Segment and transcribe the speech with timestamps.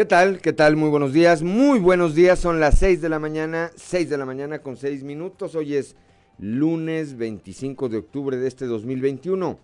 [0.00, 0.40] ¿Qué tal?
[0.40, 0.76] ¿Qué tal?
[0.76, 1.42] Muy buenos días.
[1.42, 2.38] Muy buenos días.
[2.38, 5.54] Son las 6 de la mañana, 6 de la mañana con 6 minutos.
[5.54, 5.94] Hoy es
[6.38, 9.58] lunes 25 de octubre de este 2021.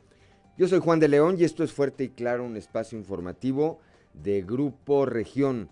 [0.58, 3.78] Yo soy Juan de León y esto es Fuerte y Claro, un espacio informativo
[4.12, 5.70] de Grupo Región.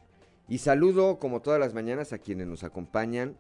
[0.48, 3.36] Y saludo, como todas las mañanas, a quienes nos acompañan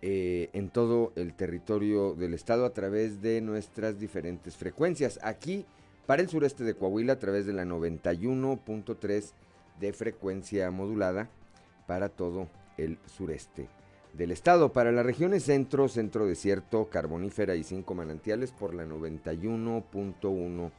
[0.00, 5.18] eh, en todo el territorio del estado a través de nuestras diferentes frecuencias.
[5.24, 5.66] Aquí,
[6.06, 9.32] para el sureste de Coahuila, a través de la 91.3
[9.80, 11.28] de frecuencia modulada
[11.86, 13.68] para todo el sureste
[14.12, 14.72] del estado.
[14.72, 20.70] Para las regiones centro, centro desierto, carbonífera y cinco manantiales por la 91.1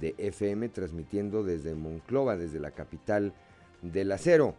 [0.00, 3.32] de FM, transmitiendo desde Monclova, desde la capital
[3.82, 4.54] del acero.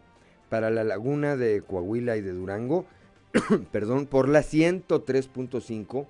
[0.48, 2.86] Para la laguna de Coahuila y de Durango,
[3.72, 6.06] perdón, por la 103.5,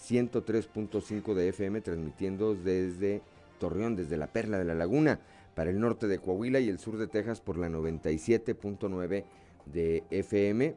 [0.00, 3.22] 103.5 de FM, transmitiendo desde
[3.58, 5.20] Torreón, desde la Perla de la Laguna
[5.54, 9.24] para el norte de Coahuila y el sur de Texas por la 97.9
[9.66, 10.74] de FM,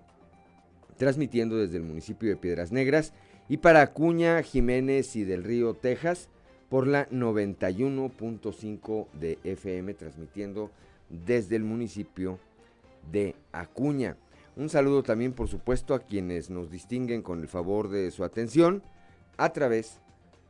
[0.98, 3.14] transmitiendo desde el municipio de Piedras Negras,
[3.48, 6.30] y para Acuña, Jiménez y del Río, Texas,
[6.70, 10.72] por la 91.5 de FM, transmitiendo
[11.10, 12.40] desde el municipio
[13.12, 14.18] de Acuña.
[14.56, 18.82] Un saludo también, por supuesto, a quienes nos distinguen con el favor de su atención
[19.38, 20.00] a través,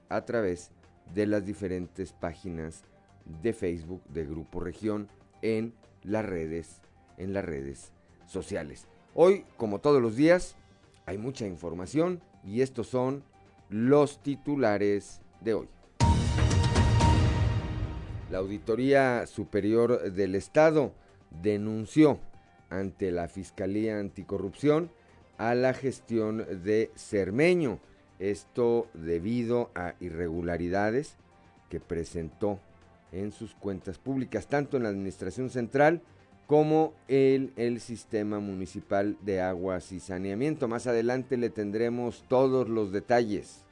[0.09, 0.71] a través
[1.13, 2.83] de las diferentes páginas
[3.41, 5.09] de Facebook de Grupo Región
[5.41, 5.73] en
[6.03, 6.81] las redes,
[7.17, 7.91] en las redes
[8.25, 8.87] sociales.
[9.13, 10.55] Hoy, como todos los días,
[11.05, 13.23] hay mucha información y estos son
[13.69, 15.67] los titulares de hoy.
[18.31, 20.91] La Auditoría Superior del Estado
[21.41, 22.19] denunció
[22.69, 24.89] ante la Fiscalía Anticorrupción
[25.37, 27.79] a la gestión de Cermeño.
[28.19, 31.17] Esto debido a irregularidades
[31.69, 32.59] que presentó
[33.15, 36.01] en sus cuentas públicas, tanto en la Administración Central
[36.47, 40.67] como en el Sistema Municipal de Aguas y Saneamiento.
[40.67, 43.63] Más adelante le tendremos todos los detalles.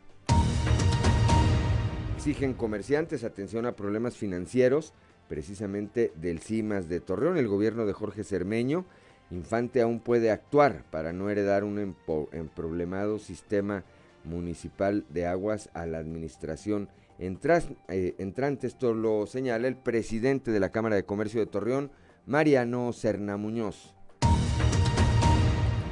[2.15, 4.93] Exigen comerciantes atención a problemas financieros,
[5.27, 7.37] precisamente del CIMAS de Torreón.
[7.37, 8.85] El gobierno de Jorge Cermeño,
[9.31, 11.95] Infante aún puede actuar para no heredar un
[12.31, 13.83] emproblemado sistema
[14.23, 16.87] municipal de aguas a la administración
[17.19, 18.67] eh, entrante.
[18.67, 21.91] Esto lo señala el presidente de la Cámara de Comercio de Torreón,
[22.25, 23.93] Mariano Serna Muñoz.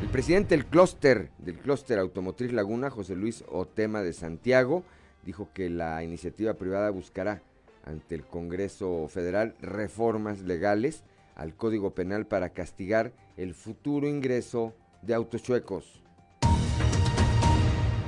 [0.02, 4.84] El presidente del clúster, del clúster automotriz Laguna, José Luis Otema de Santiago,
[5.24, 7.42] dijo que la iniciativa privada buscará
[7.86, 11.04] ante el Congreso Federal reformas legales
[11.36, 16.04] al Código Penal para castigar el futuro ingreso de autos chuecos.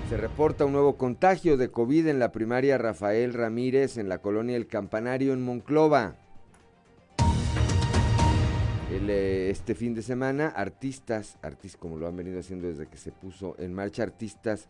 [0.09, 4.57] Se reporta un nuevo contagio de COVID en la primaria Rafael Ramírez en la colonia
[4.57, 6.17] El Campanario en Monclova.
[8.91, 13.11] Eh, este fin de semana, artistas, artistas como lo han venido haciendo desde que se
[13.11, 14.67] puso en marcha, artistas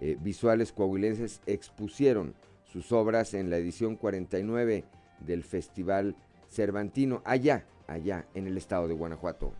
[0.00, 4.84] eh, visuales coahuilenses expusieron sus obras en la edición 49
[5.20, 6.16] del Festival
[6.48, 9.52] Cervantino, allá, allá en el estado de Guanajuato.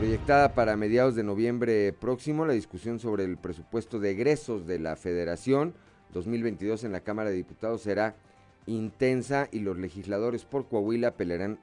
[0.00, 4.96] Proyectada para mediados de noviembre próximo, la discusión sobre el presupuesto de egresos de la
[4.96, 5.74] Federación
[6.14, 8.16] 2022 en la Cámara de Diputados será
[8.64, 11.58] intensa y los legisladores por Coahuila pelearán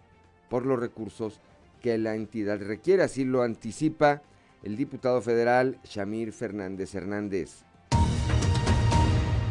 [0.52, 1.42] por los recursos
[1.82, 3.02] que la entidad requiere.
[3.02, 4.22] Así lo anticipa
[4.62, 7.64] el diputado federal Shamir Fernández Hernández.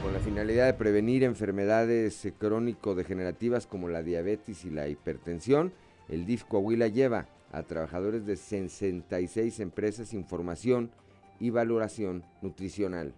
[0.01, 5.73] Con la finalidad de prevenir enfermedades crónico-degenerativas como la diabetes y la hipertensión,
[6.09, 10.91] el DIF Coahuila lleva a trabajadores de 66 empresas información
[11.39, 13.13] y valoración nutricional.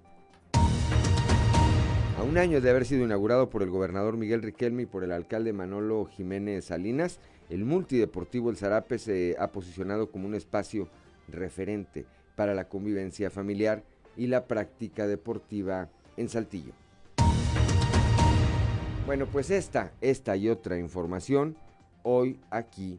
[2.18, 5.12] A un año de haber sido inaugurado por el gobernador Miguel Riquelme y por el
[5.12, 10.88] alcalde Manolo Jiménez Salinas, el multideportivo El Zarape se ha posicionado como un espacio
[11.28, 13.84] referente para la convivencia familiar
[14.16, 16.72] y la práctica deportiva en Saltillo.
[19.06, 21.56] Bueno, pues esta, esta y otra información
[22.02, 22.98] hoy aquí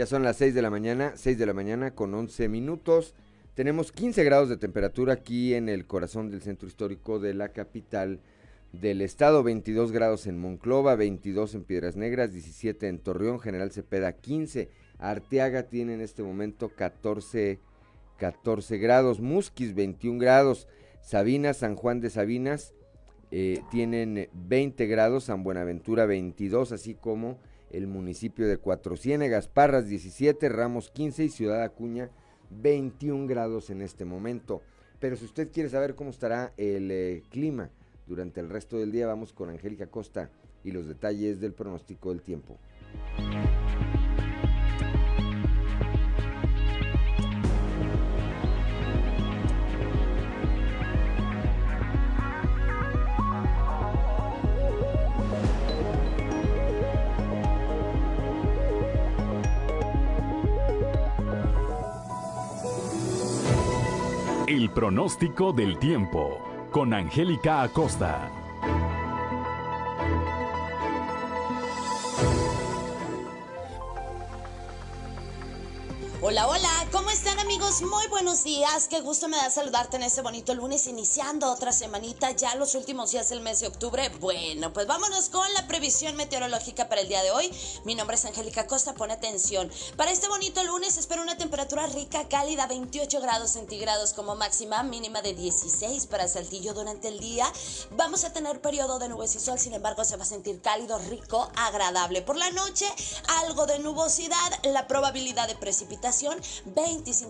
[0.00, 3.14] Ya son las 6 de la mañana, 6 de la mañana con 11 minutos.
[3.52, 8.20] Tenemos 15 grados de temperatura aquí en el corazón del centro histórico de la capital
[8.72, 14.14] del estado, 22 grados en Monclova, 22 en Piedras Negras, 17 en Torreón, General Cepeda
[14.14, 17.60] 15, Arteaga tiene en este momento 14,
[18.16, 20.66] 14 grados, Musquis 21 grados,
[21.02, 22.72] Sabinas, San Juan de Sabinas
[23.30, 27.38] eh, tienen 20 grados, San Buenaventura 22, así como
[27.70, 32.10] el municipio de Cuatro Ciénegas, Parras 17, Ramos 15 y Ciudad Acuña
[32.50, 34.62] 21 grados en este momento.
[34.98, 37.70] Pero si usted quiere saber cómo estará el eh, clima
[38.06, 40.30] durante el resto del día, vamos con Angélica Costa
[40.62, 42.58] y los detalles del pronóstico del tiempo.
[64.80, 66.40] Pronóstico del tiempo
[66.70, 68.30] con Angélica Acosta.
[76.22, 77.80] Hola, hola, ¿cómo están amigos?
[77.80, 82.32] Muy buenos días, qué gusto me da saludarte en este bonito lunes, iniciando otra semanita,
[82.32, 84.10] ya los últimos días del mes de octubre.
[84.20, 87.50] Bueno, pues vámonos con la previsión meteorológica para el día de hoy.
[87.84, 89.70] Mi nombre es Angélica Costa, pone atención.
[89.96, 95.22] Para este bonito lunes espero una temperatura rica, cálida, 28 grados centígrados como máxima, mínima
[95.22, 97.50] de 16 para Saltillo durante el día.
[97.92, 100.98] Vamos a tener periodo de nubes y sol, sin embargo se va a sentir cálido,
[100.98, 102.20] rico, agradable.
[102.20, 102.86] Por la noche,
[103.44, 106.38] algo de nubosidad, la probabilidad de precipitación
[106.74, 107.29] 25%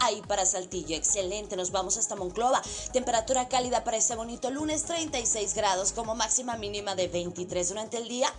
[0.00, 0.96] ahí para Saltillo.
[0.96, 2.62] Excelente, nos vamos hasta Monclova.
[2.92, 8.08] Temperatura cálida para este bonito lunes, 36 grados como máxima mínima de 23 durante el
[8.08, 8.32] día.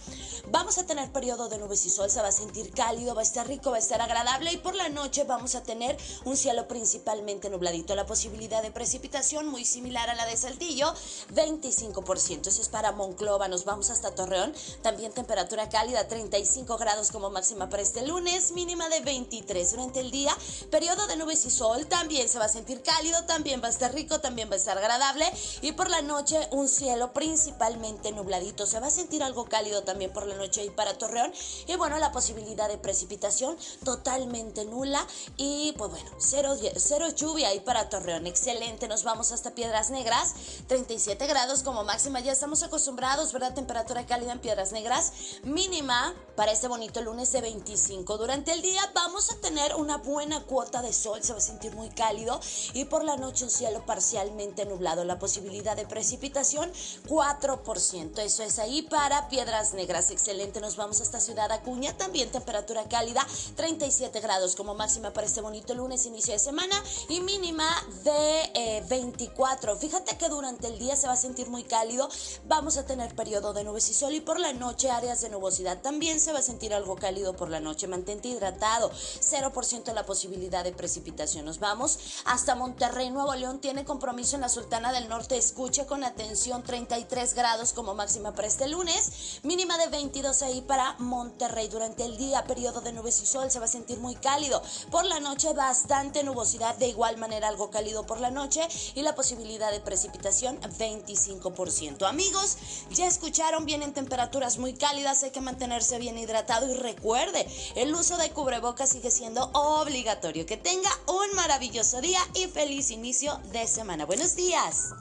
[0.47, 3.23] Vamos a tener periodo de nubes y sol, se va a sentir cálido, va a
[3.23, 6.67] estar rico, va a estar agradable y por la noche vamos a tener un cielo
[6.67, 7.95] principalmente nubladito.
[7.95, 10.93] La posibilidad de precipitación muy similar a la de Saltillo,
[11.33, 12.47] 25%.
[12.47, 14.53] Eso es para Monclova, nos vamos hasta Torreón.
[14.81, 20.11] También temperatura cálida, 35 grados como máxima para este lunes, mínima de 23 durante el
[20.11, 20.35] día.
[20.73, 23.93] Periodo de nubes y sol, también se va a sentir cálido, también va a estar
[23.93, 25.31] rico, también va a estar agradable.
[25.61, 28.65] Y por la noche un cielo principalmente nubladito.
[28.65, 31.31] Se va a sentir algo cálido también por la noche y para Torreón.
[31.67, 33.55] Y bueno, la posibilidad de precipitación
[33.85, 35.05] totalmente nula.
[35.37, 38.25] Y pues bueno, cero, cero lluvia ahí para Torreón.
[38.25, 40.33] Excelente, nos vamos hasta Piedras Negras.
[40.65, 43.53] 37 grados como máxima, ya estamos acostumbrados, ¿verdad?
[43.53, 45.13] Temperatura cálida en Piedras Negras.
[45.43, 48.17] Mínima para este bonito lunes de 25.
[48.17, 51.75] Durante el día vamos a tener una buena cuota de sol, se va a sentir
[51.75, 52.39] muy cálido
[52.73, 55.03] y por la noche un cielo parcialmente nublado.
[55.03, 56.71] La posibilidad de precipitación
[57.07, 58.19] 4%.
[58.19, 60.09] Eso es ahí para Piedras Negras.
[60.09, 61.95] Excelente, nos vamos a esta ciudad Acuña.
[61.97, 63.25] También temperatura cálida,
[63.55, 67.67] 37 grados como máxima para este bonito lunes, inicio de semana y mínima
[68.03, 69.73] de 24.
[69.73, 72.09] Eh, Fíjate que durante el día se va a sentir muy cálido.
[72.45, 75.81] Vamos a tener periodo de nubes y sol y por la noche áreas de nubosidad.
[75.81, 77.87] También se va a sentir algo cálido por la noche.
[77.87, 78.91] Mantente hidratado.
[78.91, 81.45] 0% la posibilidad de precipitación.
[81.45, 83.59] Nos vamos hasta Monterrey, Nuevo León.
[83.59, 85.37] Tiene compromiso en la Sultana del Norte.
[85.37, 89.39] Escuche con atención 33 grados como máxima para este lunes.
[89.41, 91.69] Mínima de 22 ahí para Monterrey.
[91.69, 94.61] Durante el día, periodo de nubes y sol, se va a sentir muy cálido.
[94.91, 96.75] Por la noche, bastante nubosidad.
[96.75, 98.67] De igual manera, algo cálido por la noche.
[98.93, 102.07] Y la posibilidad de precipitación, 25%.
[102.07, 102.57] Amigos,
[102.91, 105.23] ya escucharon, vienen temperaturas muy cálidas.
[105.23, 106.69] Hay que mantenerse bien hidratado.
[106.69, 110.42] Y recuerde, el uso de cubrebocas sigue siendo obligatorio.
[110.47, 114.05] Que tenga un maravilloso día y feliz inicio de semana.
[114.05, 114.93] Buenos días.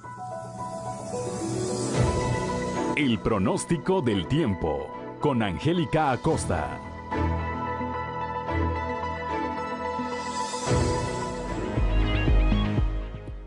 [2.97, 4.87] El pronóstico del tiempo
[5.21, 6.81] con Angélica Acosta.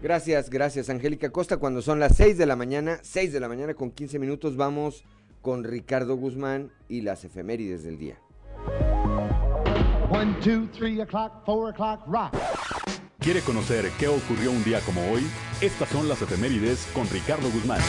[0.01, 1.57] Gracias, gracias Angélica Acosta.
[1.57, 5.05] Cuando son las 6 de la mañana, 6 de la mañana con 15 minutos, vamos
[5.41, 8.19] con Ricardo Guzmán y las efemérides del día.
[10.09, 12.31] One, two, three o'clock, four o'clock, rock.
[13.19, 15.23] ¿Quiere conocer qué ocurrió un día como hoy?
[15.61, 17.81] Estas son las efemérides con Ricardo Guzmán.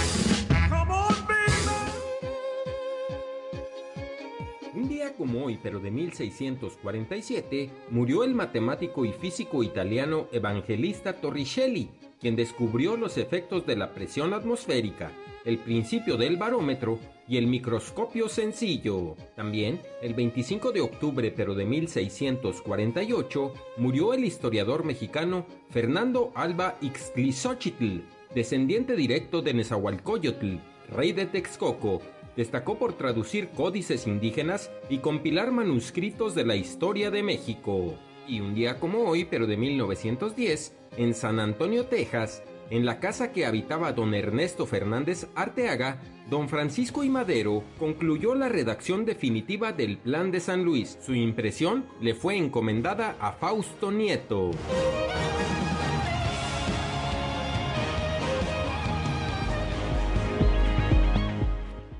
[4.75, 11.91] Un día como hoy, pero de 1647, murió el matemático y físico italiano Evangelista Torricelli,
[12.19, 15.13] quien descubrió los efectos de la presión atmosférica
[15.47, 16.99] el principio del barómetro
[17.29, 19.17] y el microscopio sencillo.
[19.35, 28.01] También, el 25 de octubre pero de 1648, murió el historiador mexicano Fernando Alba Ixtlizóchitl,
[28.35, 30.57] descendiente directo de Nezahualcóyotl,
[30.91, 32.03] rey de Texcoco.
[32.37, 37.95] Destacó por traducir códices indígenas y compilar manuscritos de la historia de México.
[38.29, 43.33] Y un día como hoy, pero de 1910, en San Antonio, Texas, en la casa
[43.33, 49.99] que habitaba don Ernesto Fernández Arteaga, don Francisco y Madero concluyó la redacción definitiva del
[49.99, 50.99] Plan de San Luis.
[51.01, 54.51] Su impresión le fue encomendada a Fausto Nieto.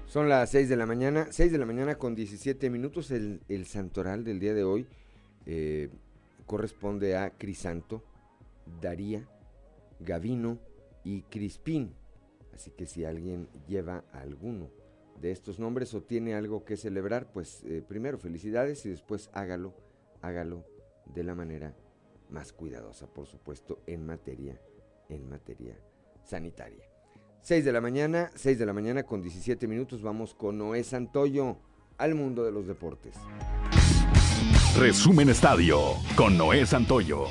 [0.07, 3.11] Son las 6 de la mañana, 6 de la mañana con 17 minutos.
[3.11, 4.87] El, santoral del día de hoy
[5.45, 5.91] eh,
[6.47, 8.03] corresponde a Crisanto,
[8.81, 9.29] Daría,
[10.01, 10.59] Gavino
[11.05, 11.95] y Crispín.
[12.55, 14.71] Así que si alguien lleva alguno
[15.21, 19.75] de estos nombres o tiene algo que celebrar, pues eh, primero felicidades y después hágalo,
[20.23, 20.65] hágalo
[21.07, 21.75] de la manera
[22.31, 24.61] más cuidadosa, por supuesto, en materia,
[25.09, 25.79] en materia
[26.25, 26.85] sanitaria.
[27.43, 31.59] 6 de la mañana, 6 de la mañana con 17 minutos, vamos con Noé Santoyo
[31.99, 33.15] al mundo de los deportes.
[34.77, 35.79] Resumen Estadio
[36.17, 37.27] con Noé Santoyo.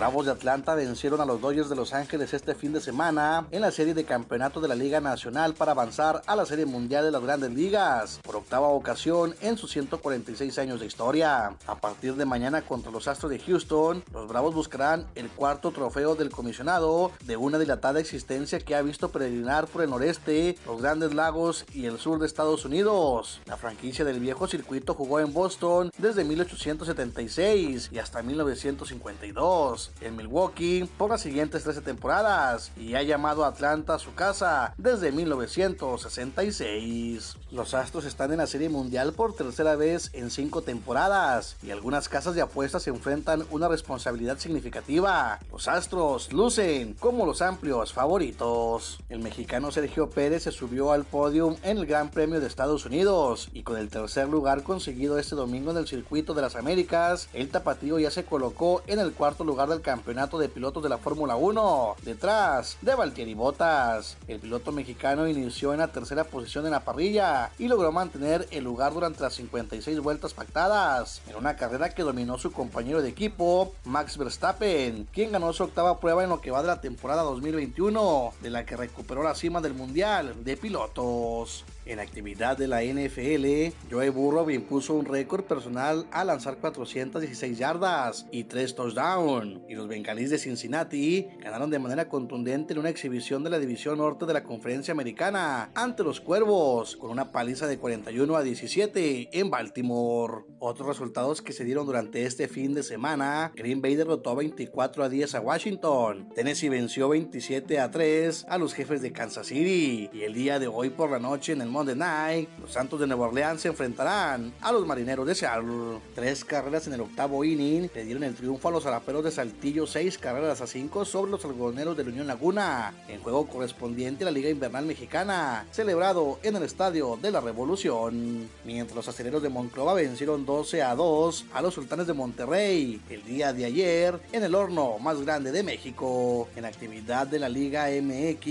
[0.00, 3.60] Bravos de Atlanta vencieron a los Dodgers de Los Ángeles este fin de semana en
[3.60, 7.10] la serie de campeonato de la Liga Nacional para avanzar a la Serie Mundial de
[7.10, 11.54] las Grandes Ligas por octava ocasión en sus 146 años de historia.
[11.66, 16.14] A partir de mañana contra los Astros de Houston, los Bravos buscarán el cuarto trofeo
[16.14, 21.12] del comisionado de una dilatada existencia que ha visto peregrinar por el noreste, los Grandes
[21.12, 23.42] Lagos y el sur de Estados Unidos.
[23.44, 30.88] La franquicia del viejo circuito jugó en Boston desde 1876 y hasta 1952 en Milwaukee
[30.96, 37.36] por las siguientes 13 temporadas y ha llamado a Atlanta su casa desde 1966.
[37.50, 42.08] Los Astros están en la Serie Mundial por tercera vez en cinco temporadas y algunas
[42.08, 45.38] casas de apuestas se enfrentan una responsabilidad significativa.
[45.50, 49.00] Los Astros lucen como los amplios favoritos.
[49.08, 53.48] El mexicano Sergio Pérez se subió al podio en el Gran Premio de Estados Unidos
[53.52, 57.50] y con el tercer lugar conseguido este domingo en el Circuito de las Américas, el
[57.50, 61.36] tapatío ya se colocó en el cuarto lugar del campeonato de pilotos de la Fórmula
[61.36, 64.16] 1, detrás de Valtteri Bottas.
[64.28, 68.64] El piloto mexicano inició en la tercera posición en la parrilla y logró mantener el
[68.64, 73.74] lugar durante las 56 vueltas pactadas, en una carrera que dominó su compañero de equipo,
[73.84, 78.32] Max Verstappen, quien ganó su octava prueba en lo que va de la temporada 2021,
[78.40, 81.64] de la que recuperó la cima del Mundial de Pilotos.
[81.90, 88.26] En actividad de la NFL, Joe Burrow impuso un récord personal al lanzar 416 yardas
[88.30, 93.42] y 3 touchdowns, y los Bengalíes de Cincinnati ganaron de manera contundente en una exhibición
[93.42, 97.78] de la División Norte de la Conferencia Americana ante los Cuervos, con una paliza de
[97.78, 100.44] 41 a 17 en Baltimore.
[100.60, 105.08] Otros resultados que se dieron durante este fin de semana, Green Bay derrotó 24 a
[105.08, 110.22] 10 a Washington, Tennessee venció 27 a 3 a los jefes de Kansas City, y
[110.22, 113.28] el día de hoy por la noche en el Monday Night, los Santos de Nueva
[113.28, 115.98] Orleans se enfrentarán a los Marineros de Seattle.
[116.14, 119.86] Tres carreras en el octavo inning le dieron el triunfo a los Araperos de Saltillo,
[119.86, 124.26] seis carreras a cinco sobre los algodoneros de la Unión Laguna, en juego correspondiente a
[124.26, 128.50] la Liga Invernal Mexicana, celebrado en el Estadio de la Revolución.
[128.66, 133.24] Mientras los aceleros de Monclova vencieron 12 a 2 a los Sultanes de Monterrey el
[133.24, 136.46] día de ayer en el horno más grande de México.
[136.56, 138.44] En actividad de la Liga MX,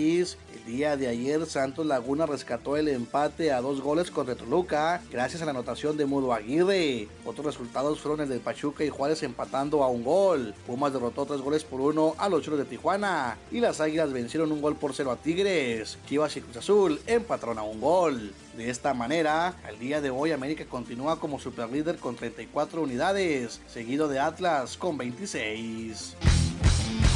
[0.55, 5.41] el día de ayer Santos Laguna rescató el empate a dos goles contra Toluca gracias
[5.41, 7.07] a la anotación de Mudo Aguirre.
[7.25, 10.53] Otros resultados fueron el de Pachuca y Juárez empatando a un gol.
[10.67, 14.51] Pumas derrotó tres goles por uno a los Choros de Tijuana y las Águilas vencieron
[14.51, 15.97] un gol por cero a Tigres.
[16.07, 18.31] Chivas y Cruz Azul empataron a un gol.
[18.55, 24.07] De esta manera, al día de hoy América continúa como superlíder con 34 unidades, seguido
[24.07, 26.15] de Atlas con 26.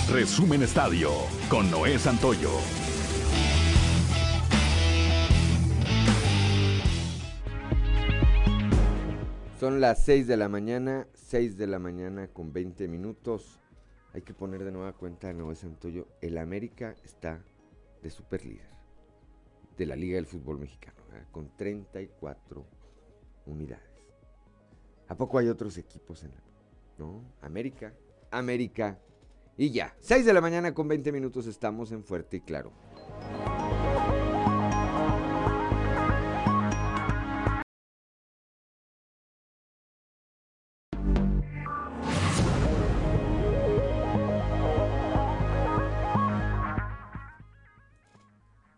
[0.09, 1.11] Resumen Estadio
[1.49, 2.51] con Noé Santoyo.
[9.63, 13.61] Son las 6 de la mañana, 6 de la mañana con 20 minutos.
[14.11, 16.05] Hay que poner de nueva cuenta a Noé Santoyo.
[16.19, 17.41] El América está
[18.01, 18.67] de super líder
[19.77, 20.97] de la Liga del Fútbol Mexicano,
[21.31, 22.65] con 34
[23.45, 23.87] unidades.
[25.07, 26.43] ¿A poco hay otros equipos en la...
[27.41, 27.93] América,
[28.31, 28.99] América
[29.55, 29.95] y ya.
[29.99, 32.73] 6 de la mañana con 20 minutos estamos en Fuerte y Claro.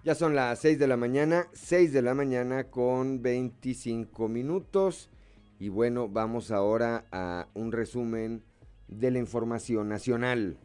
[0.05, 5.09] Ya son las 6 de la mañana, 6 de la mañana con 25 minutos.
[5.57, 8.43] Y bueno, vamos ahora a un resumen
[8.87, 10.59] de la información nacional.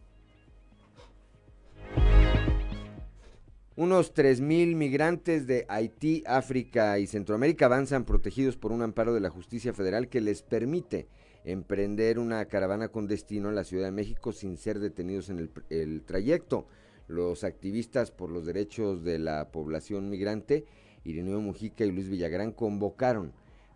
[3.77, 9.31] Unos 3.000 migrantes de Haití, África y Centroamérica avanzan protegidos por un amparo de la
[9.31, 11.09] justicia federal que les permite
[11.45, 15.51] emprender una caravana con destino a la Ciudad de México sin ser detenidos en el,
[15.71, 16.67] el trayecto.
[17.11, 20.65] Los activistas por los derechos de la población migrante,
[21.03, 23.33] Irineo Mujica y Luis Villagrán, convocaron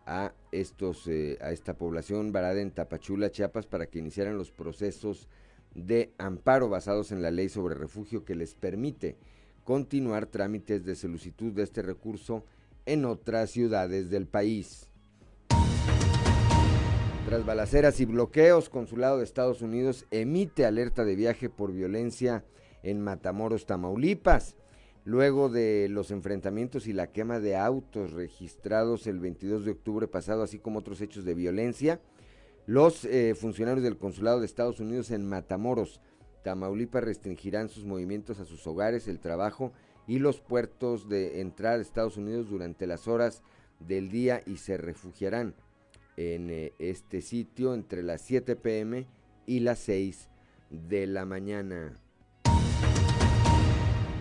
[0.06, 5.28] a, estos, eh, a esta población varada en Tapachula, Chiapas, para que iniciaran los procesos
[5.74, 9.16] de amparo basados en la ley sobre refugio que les permite
[9.64, 12.44] continuar trámites de solicitud de este recurso
[12.86, 14.88] en otras ciudades del país.
[17.26, 22.44] Tras balaceras y bloqueos, Consulado de Estados Unidos emite alerta de viaje por violencia
[22.84, 24.56] en Matamoros, Tamaulipas.
[25.04, 30.42] Luego de los enfrentamientos y la quema de autos registrados el 22 de octubre pasado,
[30.42, 32.00] así como otros hechos de violencia,
[32.66, 36.00] los eh, funcionarios del Consulado de Estados Unidos en Matamoros,
[36.42, 39.72] Tamaulipas, restringirán sus movimientos a sus hogares, el trabajo
[40.06, 43.42] y los puertos de entrada a Estados Unidos durante las horas
[43.80, 45.54] del día y se refugiarán
[46.16, 49.06] en eh, este sitio entre las 7 pm
[49.46, 50.30] y las 6
[50.70, 52.00] de la mañana.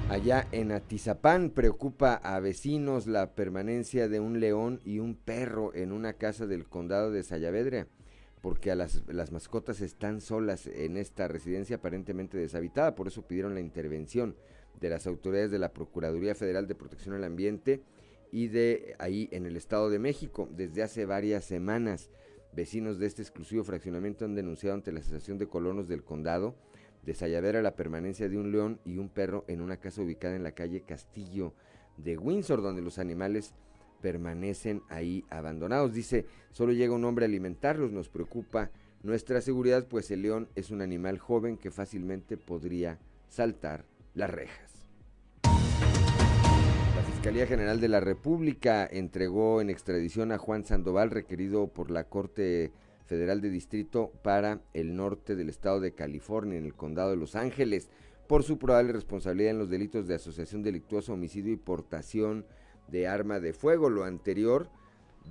[0.10, 5.92] Allá en Atizapán preocupa a vecinos la permanencia de un león y un perro en
[5.92, 7.88] una casa del condado de Sayavedra,
[8.42, 13.56] porque a las, las mascotas están solas en esta residencia aparentemente deshabitada, por eso pidieron
[13.56, 14.36] la intervención
[14.80, 17.82] de las autoridades de la Procuraduría Federal de Protección al Ambiente
[18.32, 20.50] y de ahí en el Estado de México.
[20.52, 22.10] Desde hace varias semanas,
[22.52, 26.56] vecinos de este exclusivo fraccionamiento han denunciado ante la Asociación de Colonos del Condado
[27.06, 30.44] de Sayavera la permanencia de un león y un perro en una casa ubicada en
[30.44, 31.54] la calle Castillo
[31.98, 33.54] de Windsor, donde los animales
[34.02, 35.94] permanecen ahí abandonados.
[35.94, 40.72] Dice, solo llega un hombre a alimentarlos, nos preocupa nuestra seguridad, pues el león es
[40.72, 44.74] un animal joven que fácilmente podría saltar las rejas.
[47.24, 52.74] Fiscalía General de la República entregó en extradición a Juan Sandoval, requerido por la Corte
[53.06, 57.36] Federal de Distrito para el norte del estado de California, en el condado de Los
[57.36, 57.90] Ángeles,
[58.28, 62.46] por su probable responsabilidad en los delitos de asociación delictuosa, homicidio y portación
[62.88, 63.90] de arma de fuego.
[63.90, 64.70] Lo anterior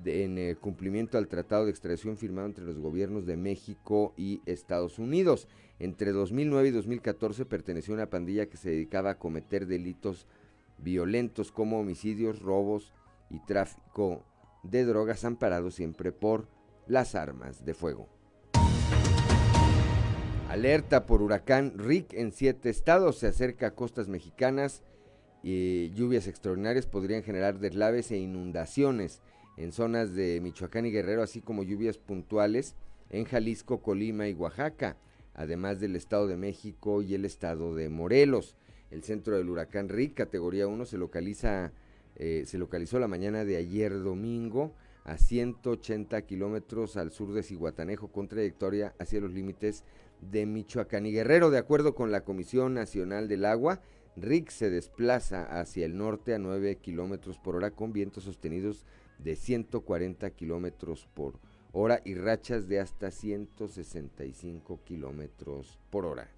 [0.04, 4.98] en el cumplimiento al tratado de extradición firmado entre los gobiernos de México y Estados
[4.98, 5.48] Unidos.
[5.78, 10.26] Entre 2009 y 2014 perteneció a una pandilla que se dedicaba a cometer delitos
[10.78, 12.92] violentos como homicidios, robos
[13.30, 14.24] y tráfico
[14.62, 16.48] de drogas amparados siempre por
[16.86, 18.08] las armas de fuego.
[20.48, 24.82] Alerta por huracán Rick en siete estados, se acerca a costas mexicanas
[25.42, 29.22] y lluvias extraordinarias podrían generar deslaves e inundaciones
[29.56, 32.76] en zonas de Michoacán y Guerrero, así como lluvias puntuales
[33.10, 34.96] en Jalisco, Colima y Oaxaca,
[35.34, 38.56] además del Estado de México y el Estado de Morelos.
[38.90, 41.72] El centro del huracán Rick, categoría 1, se localiza,
[42.16, 48.08] eh, se localizó la mañana de ayer domingo a 180 kilómetros al sur de Cihuatanejo,
[48.08, 49.84] con trayectoria hacia los límites
[50.20, 51.50] de Michoacán y Guerrero.
[51.50, 53.80] De acuerdo con la Comisión Nacional del Agua,
[54.16, 58.84] Rick se desplaza hacia el norte a 9 kilómetros por hora con vientos sostenidos
[59.18, 61.40] de 140 kilómetros por
[61.72, 66.28] hora y rachas de hasta 165 kilómetros por hora.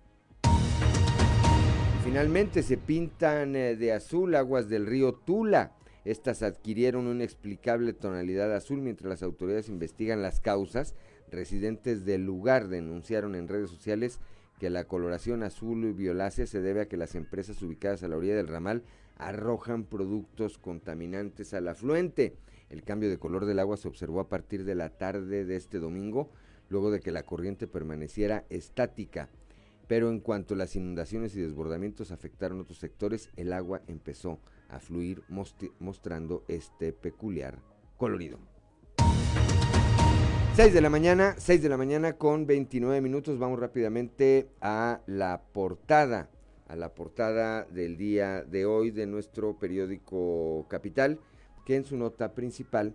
[2.05, 5.73] Finalmente se pintan eh, de azul aguas del río Tula.
[6.05, 10.95] Estas adquirieron una inexplicable tonalidad azul mientras las autoridades investigan las causas.
[11.31, 14.21] Residentes del lugar denunciaron en redes sociales
[14.59, 18.17] que la coloración azul y violácea se debe a que las empresas ubicadas a la
[18.17, 18.85] orilla del ramal
[19.17, 22.37] arrojan productos contaminantes al afluente.
[22.69, 25.79] El cambio de color del agua se observó a partir de la tarde de este
[25.79, 26.31] domingo,
[26.69, 29.31] luego de que la corriente permaneciera estática.
[29.87, 35.23] Pero en cuanto las inundaciones y desbordamientos afectaron otros sectores, el agua empezó a fluir
[35.79, 37.59] mostrando este peculiar
[37.97, 38.39] colorido.
[40.55, 43.39] 6 de la mañana, 6 de la mañana con 29 minutos.
[43.39, 46.31] Vamos rápidamente a la portada,
[46.69, 51.19] a la portada del día de hoy de nuestro periódico Capital,
[51.67, 52.95] que en su nota principal,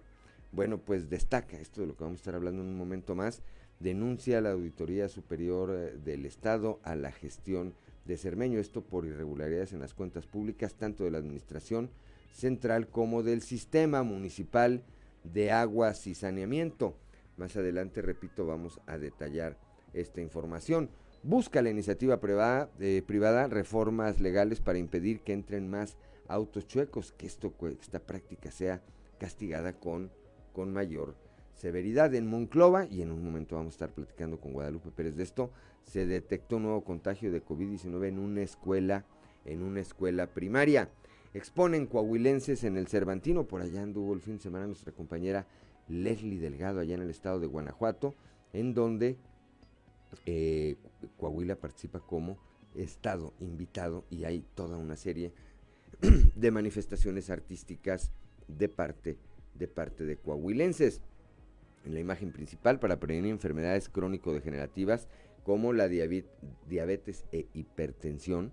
[0.52, 3.42] bueno, pues destaca esto de lo que vamos a estar hablando en un momento más
[3.80, 7.74] denuncia a la Auditoría Superior eh, del Estado a la gestión
[8.10, 11.92] de Cermeño, esto por irregularidades en las cuentas públicas, tanto de la Administración
[12.34, 14.84] Central como del Sistema Municipal
[15.24, 16.96] de Aguas y Saneamiento.
[17.38, 19.58] Más adelante, repito, vamos a detallar
[19.94, 20.90] esta información.
[21.22, 25.96] Busca la iniciativa privada, eh, privada reformas legales para impedir que entren más
[26.28, 28.82] autos chuecos, que esto, esta práctica sea
[29.20, 30.10] castigada con,
[30.54, 31.16] con mayor
[31.60, 35.24] severidad en Monclova, y en un momento vamos a estar platicando con Guadalupe Pérez de
[35.24, 35.52] esto,
[35.84, 39.06] se detectó un nuevo contagio de COVID-19 en una escuela,
[39.46, 40.90] en una escuela primaria.
[41.34, 43.46] exponen coahuilenses en el Cervantino.
[43.46, 45.46] Por allá anduvo el fin de semana nuestra compañera
[45.88, 48.16] Leslie Delgado, allá en el estado de Guanajuato,
[48.54, 49.18] en donde
[50.26, 50.78] eh,
[51.18, 52.38] Coahuila participa como
[52.74, 55.34] estado invitado y hay toda una serie
[56.36, 58.12] de manifestaciones artísticas
[58.48, 59.18] de parte
[59.60, 61.02] de parte de coahuilenses.
[61.86, 65.08] En la imagen principal para prevenir enfermedades crónico-degenerativas
[65.44, 68.52] como la diabetes e hipertensión,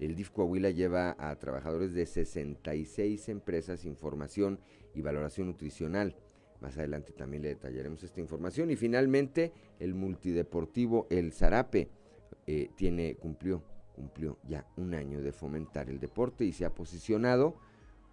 [0.00, 4.58] el DIF Coahuila lleva a trabajadores de 66 empresas información
[4.94, 6.16] y valoración nutricional.
[6.60, 8.70] Más adelante también le detallaremos esta información.
[8.70, 11.88] Y finalmente, el multideportivo El Zarape
[12.46, 13.62] eh, tiene, cumplió,
[13.94, 17.56] cumplió ya un año de fomentar el deporte y se ha posicionado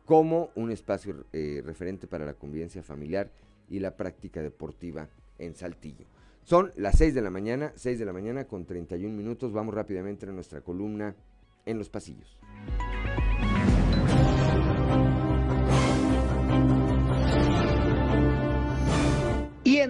[0.06, 3.32] como un espacio eh, referente para la convivencia familiar
[3.70, 6.06] y la práctica deportiva en Saltillo.
[6.44, 9.54] Son las 6 de la mañana, 6 de la mañana con 31 minutos.
[9.54, 11.16] Vamos rápidamente a nuestra columna
[11.66, 12.40] en los pasillos.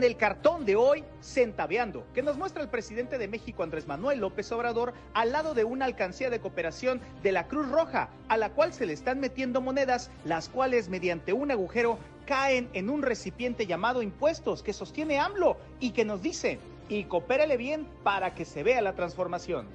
[0.09, 3.85] Y en el cartón de hoy, Centaveando, que nos muestra el presidente de México Andrés
[3.85, 8.35] Manuel López Obrador al lado de una alcancía de cooperación de la Cruz Roja, a
[8.35, 13.03] la cual se le están metiendo monedas, las cuales mediante un agujero caen en un
[13.03, 16.57] recipiente llamado impuestos que sostiene AMLO y que nos dice,
[16.89, 19.67] y coopérale bien para que se vea la transformación.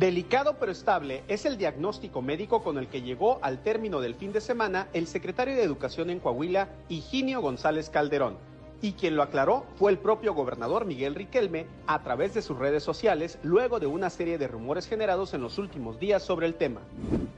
[0.00, 4.32] Delicado pero estable es el diagnóstico médico con el que llegó al término del fin
[4.32, 8.49] de semana el secretario de Educación en Coahuila, Higinio González Calderón
[8.82, 12.82] y quien lo aclaró fue el propio gobernador Miguel Riquelme a través de sus redes
[12.82, 16.80] sociales luego de una serie de rumores generados en los últimos días sobre el tema.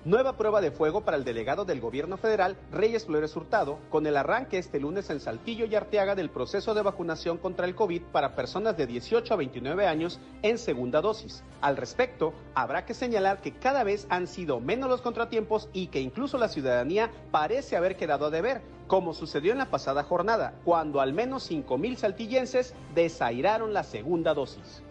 [0.04, 4.16] Nueva prueba de fuego para el delegado del gobierno federal, Reyes Flores Hurtado, con el
[4.16, 8.34] arranque este lunes en Saltillo y Arteaga del proceso de vacunación contra el COVID para
[8.34, 11.42] personas de 18 a 29 años en segunda dosis.
[11.60, 16.00] Al respecto, habrá que señalar que cada vez han sido menos los contratiempos y que
[16.00, 18.60] incluso la ciudadanía parece haber quedado a deber,
[18.92, 24.82] como sucedió en la pasada jornada, cuando al menos 5.000 saltillenses desairaron la segunda dosis.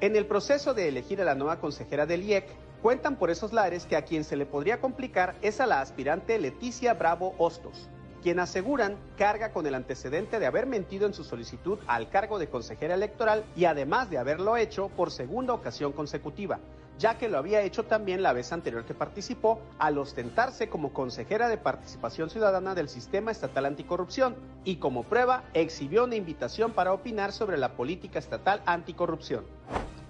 [0.00, 2.46] En el proceso de elegir a la nueva consejera del IEC,
[2.80, 6.38] cuentan por esos lares que a quien se le podría complicar es a la aspirante
[6.38, 7.90] Leticia Bravo Hostos,
[8.22, 12.48] quien aseguran carga con el antecedente de haber mentido en su solicitud al cargo de
[12.48, 16.58] consejera electoral y además de haberlo hecho por segunda ocasión consecutiva,
[16.98, 21.48] ya que lo había hecho también la vez anterior que participó al ostentarse como consejera
[21.48, 27.32] de participación ciudadana del Sistema Estatal Anticorrupción y como prueba exhibió una invitación para opinar
[27.32, 29.44] sobre la política estatal anticorrupción.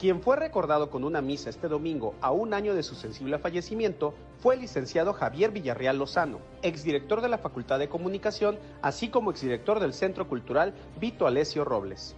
[0.03, 4.15] Quien fue recordado con una misa este domingo a un año de su sensible fallecimiento
[4.41, 9.79] fue el licenciado Javier Villarreal Lozano, exdirector de la Facultad de Comunicación, así como exdirector
[9.79, 12.17] del Centro Cultural Vito Alessio Robles.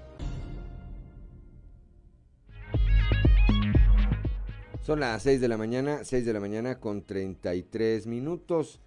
[4.84, 8.82] Son las 6 de la mañana, 6 de la mañana con 33 minutos.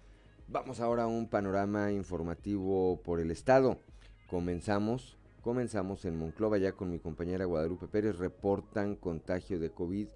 [0.46, 3.80] Vamos ahora a un panorama informativo por el estado.
[4.28, 8.16] Comenzamos, comenzamos en Monclova ya con mi compañera Guadalupe Pérez.
[8.16, 10.06] Reportan contagio de COVID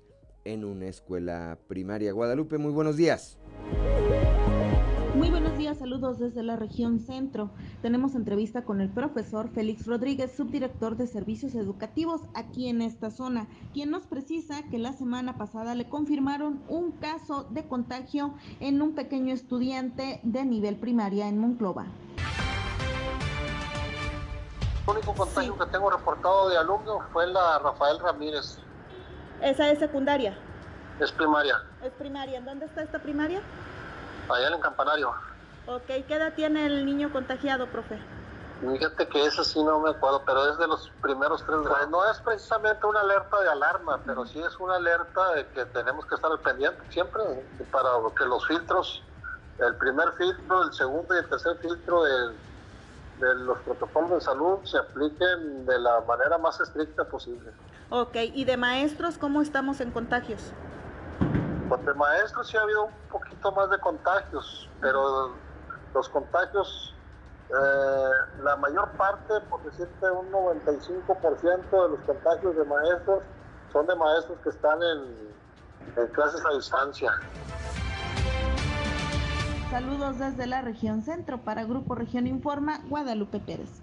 [0.44, 2.12] en una escuela primaria.
[2.12, 3.36] Guadalupe, muy buenos días.
[5.14, 7.50] Muy buenos días, saludos desde la región centro.
[7.82, 13.46] Tenemos entrevista con el profesor Félix Rodríguez, subdirector de servicios educativos aquí en esta zona,
[13.74, 18.94] quien nos precisa que la semana pasada le confirmaron un caso de contagio en un
[18.94, 21.88] pequeño estudiante de nivel primaria en Monclova.
[24.86, 28.58] El único contagio que tengo reportado de alumno fue la Rafael Ramírez.
[29.42, 30.38] ¿Esa es secundaria?
[31.00, 31.56] Es primaria.
[31.84, 32.38] Es primaria.
[32.38, 33.42] ¿En dónde está esta primaria?
[34.28, 35.14] Allá en el campanario.
[35.66, 37.98] Ok, ¿qué edad tiene el niño contagiado, profe?
[38.60, 41.90] Fíjate que eso sí no me acuerdo, pero es de los primeros tres grados.
[41.90, 46.06] No es precisamente una alerta de alarma, pero sí es una alerta de que tenemos
[46.06, 47.22] que estar al pendiente siempre
[47.72, 49.02] para que los filtros,
[49.58, 52.36] el primer filtro, el segundo y el tercer filtro de,
[53.18, 57.50] de los protocolos de salud se apliquen de la manera más estricta posible.
[57.90, 60.52] Ok, ¿y de maestros cómo estamos en contagios?
[61.72, 65.30] Pues de maestros sí ha habido un poquito más de contagios, pero
[65.94, 66.94] los contagios,
[67.48, 73.22] eh, la mayor parte, por decirte un 95% de los contagios de maestros
[73.72, 77.10] son de maestros que están en, clases a distancia.
[79.70, 83.80] Saludos desde la región centro para Grupo Región Informa, Guadalupe Pérez.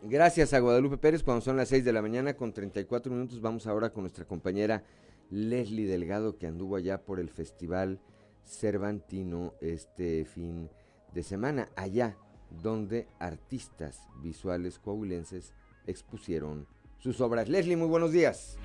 [0.00, 3.66] Gracias a Guadalupe Pérez, cuando son las 6 de la mañana con 34 minutos, vamos
[3.66, 4.84] ahora con nuestra compañera
[5.30, 8.00] Leslie Delgado, que anduvo allá por el Festival
[8.44, 10.70] Cervantino este fin
[11.12, 12.16] de semana, allá
[12.62, 15.54] donde artistas visuales coahuilenses
[15.86, 16.66] expusieron
[16.98, 17.48] sus obras.
[17.48, 18.58] Leslie, muy buenos días.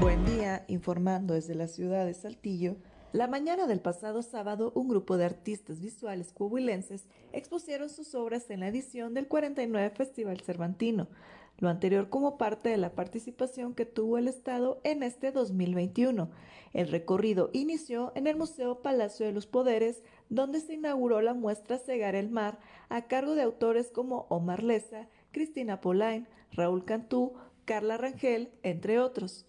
[0.00, 2.76] Buen día, informando desde la ciudad de Saltillo.
[3.12, 8.60] La mañana del pasado sábado, un grupo de artistas visuales coahuilenses expusieron sus obras en
[8.60, 11.08] la edición del 49 Festival Cervantino,
[11.58, 16.30] lo anterior como parte de la participación que tuvo el Estado en este 2021.
[16.72, 21.78] El recorrido inició en el Museo Palacio de los Poderes, donde se inauguró la muestra
[21.78, 27.34] Cegar el Mar, a cargo de autores como Omar Leza, Cristina Polain, Raúl Cantú,
[27.64, 29.46] Carla Rangel, entre otros.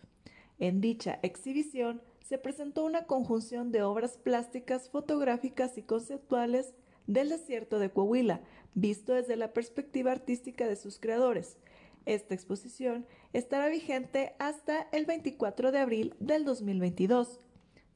[0.59, 6.73] En dicha exhibición se presentó una conjunción de obras plásticas, fotográficas y conceptuales
[7.07, 8.41] del desierto de Coahuila,
[8.75, 11.57] visto desde la perspectiva artística de sus creadores.
[12.05, 17.39] Esta exposición estará vigente hasta el 24 de abril del 2022.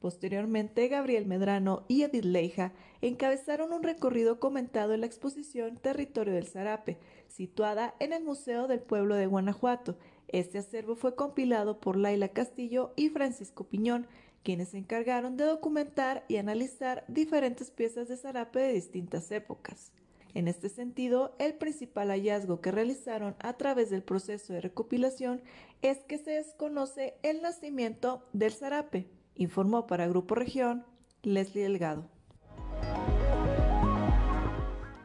[0.00, 6.46] Posteriormente, Gabriel Medrano y Edith Leija encabezaron un recorrido comentado en la exposición Territorio del
[6.46, 9.96] Zarape, situada en el Museo del Pueblo de Guanajuato,
[10.28, 14.06] este acervo fue compilado por Laila Castillo y Francisco Piñón,
[14.42, 19.90] quienes se encargaron de documentar y analizar diferentes piezas de zarape de distintas épocas.
[20.34, 25.40] En este sentido, el principal hallazgo que realizaron a través del proceso de recopilación
[25.80, 30.84] es que se desconoce el nacimiento del zarape, informó para Grupo Región
[31.22, 32.08] Leslie Delgado.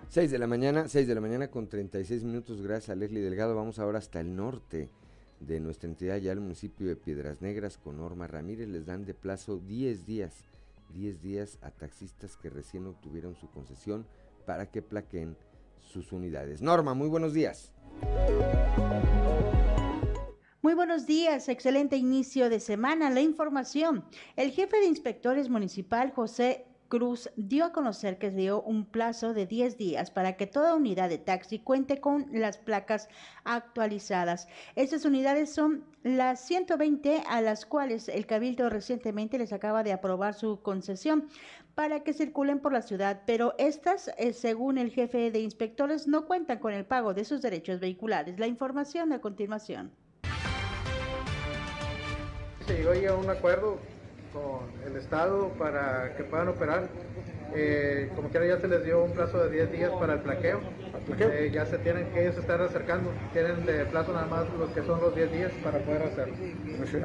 [0.10, 3.56] 6 de la mañana, 6 de la mañana con 36 minutos, gracias a Leslie Delgado.
[3.56, 4.90] Vamos ahora hasta el norte
[5.40, 9.14] de nuestra entidad, ya el municipio de Piedras Negras, con Norma Ramírez, les dan de
[9.14, 10.34] plazo 10 días,
[10.94, 14.06] 10 días a taxistas que recién obtuvieron su concesión
[14.46, 15.38] para que plaquen
[15.82, 16.62] sus unidades.
[16.62, 17.72] Norma, muy buenos días.
[20.62, 23.10] Muy buenos días, excelente inicio de semana.
[23.10, 24.06] La información.
[24.38, 29.48] El jefe de inspectores municipal, José Cruz dio a conocer que dio un plazo de
[29.48, 33.10] 10 días para que toda unidad de taxi cuente con las placas
[33.46, 34.48] actualizadas.
[34.76, 40.36] Estas unidades son las 120 a las cuales el Cabildo recientemente les acaba de aprobar
[40.36, 41.30] su concesión
[41.76, 46.26] para que circulen por la ciudad, pero estas, eh, según el jefe de inspectores, no
[46.26, 48.40] cuentan con el pago de sus derechos vehiculares.
[48.40, 49.92] La información a continuación.
[52.68, 53.80] Se llegó a un acuerdo
[54.34, 56.90] con el Estado para que puedan operar.
[57.56, 60.60] Eh, como quiera ya se les dio un plazo de 10 días para el plaqueo.
[61.20, 63.12] Eh, ya se tienen que ellos estar acercando.
[63.32, 66.34] Tienen de plazo nada más los que son los 10 días para poder hacerlo.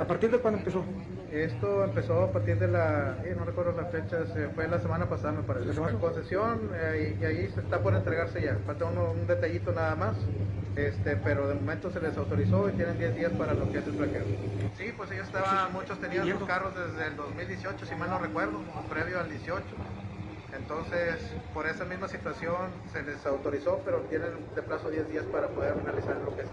[0.00, 0.84] ¿A partir de cuándo empezó?
[1.30, 5.32] Esto empezó a partir de la, eh, no recuerdo las fechas, fue la semana pasada
[5.32, 5.78] me parece.
[5.78, 6.70] La concesión
[7.20, 8.56] y, ahí se está por entregarse ya.
[8.64, 10.16] Falta un detallito nada más.
[10.78, 13.86] Este, pero de momento se les autorizó y tienen 10 días para lo que es
[13.88, 14.22] el plaqueo.
[14.76, 18.61] Sí, pues ellos estaban, muchos tenían sus carros desde el 2018, si mal no recuerdo,
[18.88, 19.64] previo al 18.
[20.57, 21.20] Entonces,
[21.52, 25.74] por esa misma situación se les autorizó, pero tienen de plazo 10 días para poder
[25.78, 26.48] finalizar lo que es.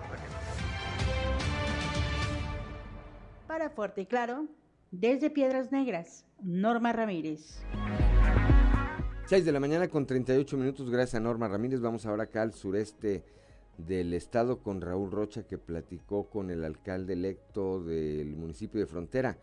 [3.48, 4.48] Para Fuerte y Claro,
[4.92, 7.62] desde Piedras Negras, Norma Ramírez.
[9.28, 11.82] 6 de la mañana con 38 minutos, gracias a Norma Ramírez.
[11.82, 13.24] Vamos ahora acá al sureste
[13.78, 19.38] del Estado con Raúl Rocha, que platicó con el alcalde electo del municipio de Frontera,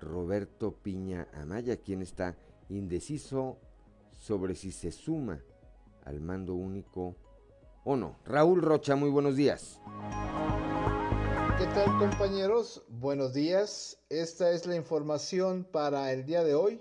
[0.00, 2.36] Roberto Piña Amaya, quien está
[2.68, 3.58] indeciso
[4.12, 5.42] sobre si se suma
[6.04, 7.16] al mando único
[7.84, 8.16] o no.
[8.24, 9.80] Raúl Rocha, muy buenos días.
[11.58, 12.84] ¿Qué tal compañeros?
[12.88, 13.98] Buenos días.
[14.08, 16.80] Esta es la información para el día de hoy.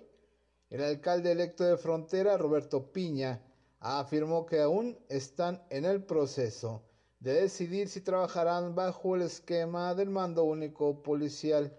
[0.69, 3.41] El alcalde electo de Frontera, Roberto Piña,
[3.79, 6.83] afirmó que aún están en el proceso
[7.19, 11.75] de decidir si trabajarán bajo el esquema del mando único policial.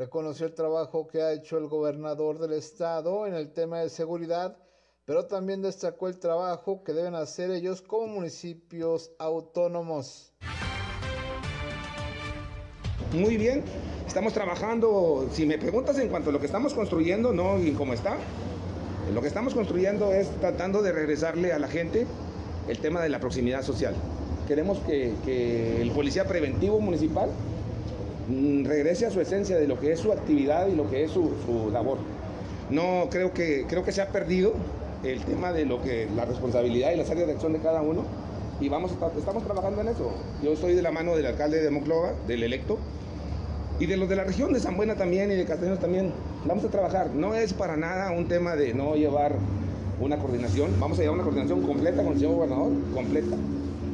[0.00, 4.56] Reconoció el trabajo que ha hecho el gobernador del estado en el tema de seguridad,
[5.04, 10.32] pero también destacó el trabajo que deben hacer ellos como municipios autónomos.
[13.12, 13.62] Muy bien,
[14.06, 17.92] estamos trabajando, si me preguntas en cuanto a lo que estamos construyendo, no y cómo
[17.92, 18.16] está,
[19.12, 22.06] lo que estamos construyendo es tratando de regresarle a la gente
[22.68, 23.94] el tema de la proximidad social.
[24.48, 27.28] Queremos que, el policía preventivo municipal
[28.64, 31.30] regrese a su esencia de lo que es su actividad y lo que es su,
[31.72, 31.98] labor.
[32.70, 34.52] No creo que, creo que se ha perdido
[35.02, 38.04] el tema de lo que la responsabilidad y las áreas de acción de cada uno
[38.60, 40.12] y vamos estamos trabajando en eso.
[40.42, 42.78] Yo estoy de la mano del alcalde de Moclova, del electo,
[43.78, 46.12] y de los de la región de San Buena también y de Castellanos también.
[46.44, 47.10] Vamos a trabajar.
[47.14, 49.34] No es para nada un tema de no llevar
[49.98, 50.78] una coordinación.
[50.78, 53.36] Vamos a llevar una coordinación completa con el señor gobernador, completa.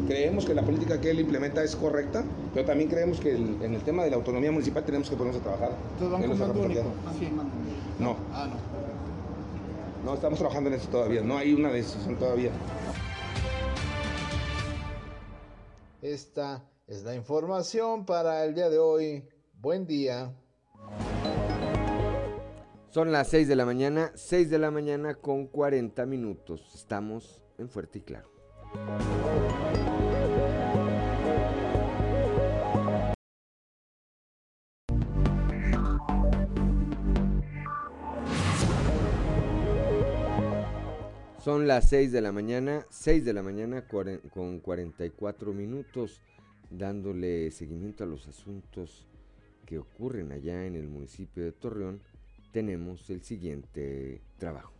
[0.06, 3.82] Creemos que la política que él implementa es correcta, pero también creemos que en el
[3.82, 5.70] tema de la autonomía municipal tenemos que ponernos a trabajar.
[6.00, 6.80] Entonces van único.
[7.06, 7.12] Ah,
[7.98, 8.16] no.
[8.32, 8.76] Ah, no.
[10.04, 11.22] No, estamos trabajando en eso todavía.
[11.22, 12.52] No hay una decisión todavía.
[16.00, 19.28] Esta es la información para el día de hoy.
[19.60, 20.32] Buen día.
[22.90, 26.62] Son las 6 de la mañana, 6 de la mañana con 40 minutos.
[26.76, 28.35] Estamos en Fuerte y Claro.
[41.46, 46.20] Son las 6 de la mañana, 6 de la mañana con 44 minutos,
[46.70, 49.06] dándole seguimiento a los asuntos
[49.64, 52.00] que ocurren allá en el municipio de Torreón,
[52.52, 54.72] tenemos el siguiente trabajo.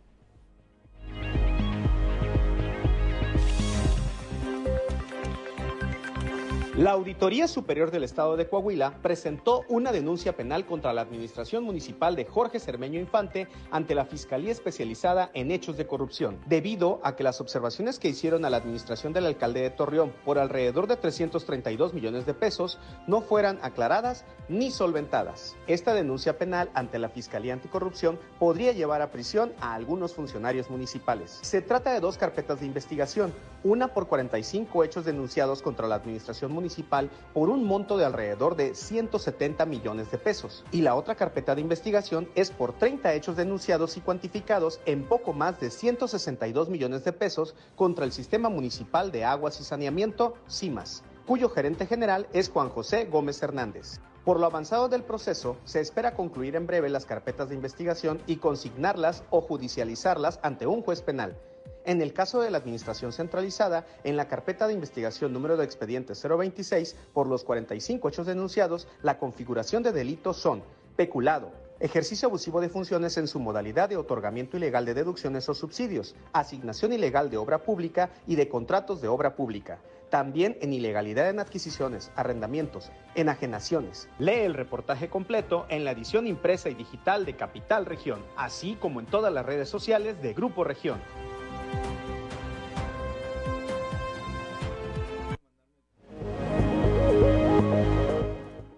[6.77, 12.15] La Auditoría Superior del Estado de Coahuila presentó una denuncia penal contra la Administración Municipal
[12.15, 17.23] de Jorge Cermeño Infante ante la Fiscalía Especializada en Hechos de Corrupción, debido a que
[17.23, 21.95] las observaciones que hicieron a la administración del alcalde de Torreón por alrededor de 332
[21.95, 25.55] millones de pesos no fueran aclaradas ni solventadas.
[25.65, 31.39] Esta denuncia penal ante la Fiscalía Anticorrupción podría llevar a prisión a algunos funcionarios municipales.
[31.41, 36.51] Se trata de dos carpetas de investigación, una por 45 hechos denunciados contra la Administración
[36.51, 36.66] Municipal
[37.33, 40.63] por un monto de alrededor de 170 millones de pesos.
[40.71, 45.33] Y la otra carpeta de investigación es por 30 hechos denunciados y cuantificados en poco
[45.33, 51.03] más de 162 millones de pesos contra el Sistema Municipal de Aguas y Saneamiento, CIMAS,
[51.25, 53.99] cuyo gerente general es Juan José Gómez Hernández.
[54.23, 58.37] Por lo avanzado del proceso, se espera concluir en breve las carpetas de investigación y
[58.37, 61.37] consignarlas o judicializarlas ante un juez penal.
[61.87, 66.15] En el caso de la Administración Centralizada, en la carpeta de investigación número de expediente
[66.21, 70.63] 026, por los 45 hechos denunciados, la configuración de delitos son
[70.97, 76.13] peculado, ejercicio abusivo de funciones en su modalidad de otorgamiento ilegal de deducciones o subsidios,
[76.33, 79.79] asignación ilegal de obra pública y de contratos de obra pública.
[80.09, 84.09] También en ilegalidad en adquisiciones, arrendamientos, enajenaciones.
[84.19, 88.99] Lee el reportaje completo en la edición impresa y digital de Capital Región, así como
[88.99, 90.99] en todas las redes sociales de Grupo Región.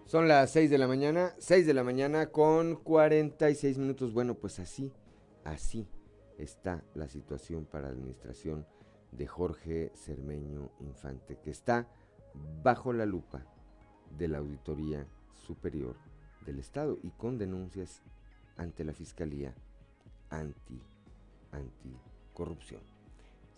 [0.10, 4.12] Son las 6 de la mañana, 6 de la mañana con 46 minutos.
[4.12, 4.92] Bueno, pues así,
[5.44, 5.88] así
[6.40, 8.66] está la situación para la administración
[9.12, 11.88] de Jorge Cermeño Infante, que está
[12.64, 13.46] bajo la lupa
[14.18, 15.06] de la Auditoría
[15.46, 15.96] Superior
[16.44, 18.02] del Estado y con denuncias
[18.58, 19.54] ante la Fiscalía
[20.32, 20.82] anti
[21.52, 22.82] anticorrupción.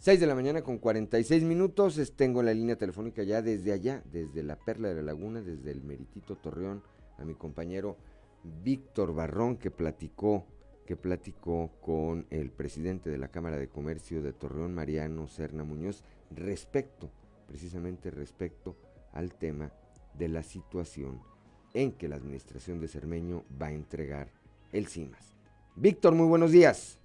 [0.01, 2.13] 6 de la mañana con 46 minutos.
[2.15, 5.83] Tengo la línea telefónica ya desde allá, desde la Perla de la Laguna, desde el
[5.83, 6.81] Meritito Torreón,
[7.19, 7.97] a mi compañero
[8.63, 10.47] Víctor Barrón, que platicó,
[10.87, 16.03] que platicó con el presidente de la Cámara de Comercio de Torreón, Mariano Serna Muñoz,
[16.31, 17.11] respecto,
[17.47, 18.75] precisamente respecto
[19.13, 19.71] al tema
[20.17, 21.21] de la situación
[21.75, 24.31] en que la administración de Cermeño va a entregar
[24.71, 25.35] el CIMAS.
[25.75, 27.00] Víctor, muy buenos días.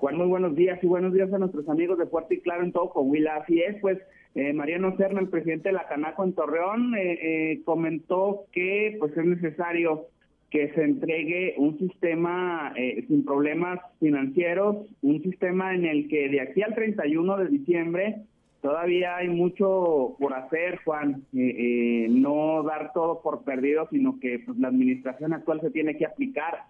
[0.00, 2.72] Juan, muy buenos días y buenos días a nuestros amigos de Fuerte y Claro en
[2.72, 3.36] todo Coahuila.
[3.36, 3.98] Así es, pues
[4.34, 9.14] eh, Mariano Serna, el presidente de la Canaco en Torreón, eh, eh, comentó que pues
[9.14, 10.06] es necesario
[10.48, 12.72] que se entregue un sistema
[13.08, 18.16] sin problemas financieros, un sistema en el que de aquí al 31 de diciembre
[18.62, 24.68] todavía hay mucho por hacer, Juan, no dar todo por perdido, sino que pues, la
[24.68, 26.64] administración actual se tiene que aplicar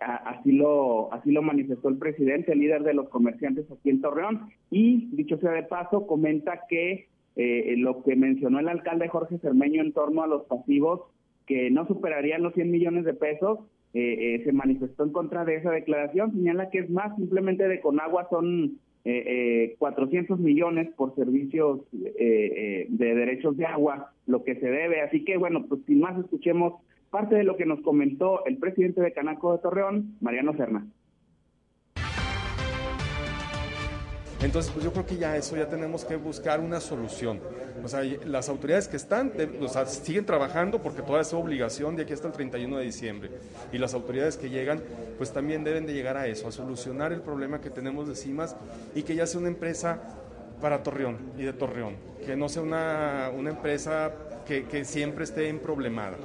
[0.00, 4.48] así lo así lo manifestó el presidente, el líder de los comerciantes aquí en Torreón,
[4.70, 9.82] y dicho sea de paso, comenta que eh, lo que mencionó el alcalde Jorge Cermeño
[9.82, 11.02] en torno a los pasivos
[11.50, 13.58] que no superarían los 100 millones de pesos,
[13.92, 17.80] eh, eh, se manifestó en contra de esa declaración, señala que es más, simplemente de
[17.80, 25.00] Conagua son eh, 400 millones por servicios de derechos de agua, lo que se debe,
[25.00, 26.74] así que bueno, pues sin más escuchemos
[27.10, 30.86] parte de lo que nos comentó el presidente de Canaco de Torreón, Mariano Serna.
[34.42, 37.40] Entonces, pues yo creo que ya eso, ya tenemos que buscar una solución.
[37.84, 39.32] O sea, las autoridades que están,
[39.86, 43.30] siguen trabajando porque toda esa obligación de aquí hasta el 31 de diciembre.
[43.70, 44.82] Y las autoridades que llegan,
[45.18, 48.56] pues también deben de llegar a eso, a solucionar el problema que tenemos de CIMAS
[48.94, 50.00] y que ya sea una empresa
[50.62, 54.10] para Torreón y de Torreón, que no sea una, una empresa
[54.46, 56.16] que, que siempre esté en problemada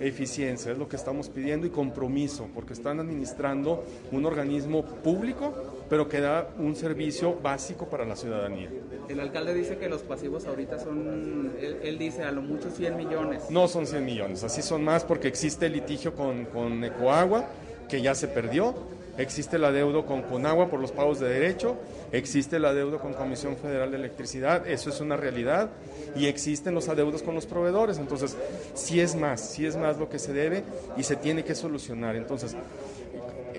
[0.00, 5.54] eficiencia, es lo que estamos pidiendo, y compromiso, porque están administrando un organismo público,
[5.88, 8.70] pero que da un servicio básico para la ciudadanía.
[9.08, 13.50] El alcalde dice que los pasivos ahorita son, él, dice a lo mucho 100 millones.
[13.50, 17.46] No son 100 millones, así son más porque existe el litigio con, con Ecoagua,
[17.88, 18.74] que ya se perdió,
[19.18, 21.76] existe la deuda con Conagua por los pagos de derecho,
[22.12, 25.70] existe la deuda con Comisión Federal de Electricidad, eso es una realidad,
[26.16, 28.36] y existen los adeudos con los proveedores, entonces
[28.74, 30.64] sí es más, sí es más lo que se debe
[30.96, 32.16] y se tiene que solucionar.
[32.16, 32.56] Entonces,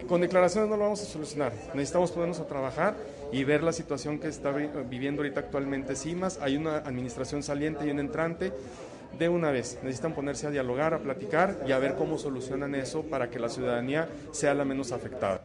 [0.08, 1.52] con declaraciones no lo vamos a solucionar.
[1.74, 2.96] Necesitamos ponernos a trabajar
[3.32, 6.40] y ver la situación que está viviendo ahorita actualmente CIMAS.
[6.42, 8.52] Hay una administración saliente y un entrante.
[9.18, 13.04] De una vez, necesitan ponerse a dialogar, a platicar y a ver cómo solucionan eso
[13.04, 15.42] para que la ciudadanía sea la menos afectada.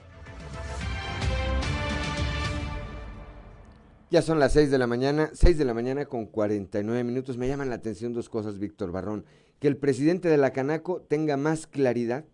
[4.10, 7.38] Ya son las 6 de la mañana, 6 de la mañana con 49 minutos.
[7.38, 9.24] Me llaman la atención dos cosas, Víctor Barrón.
[9.60, 12.24] Que el presidente de la Canaco tenga más claridad,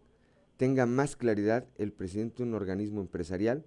[0.57, 3.66] tenga más claridad el presidente de un organismo empresarial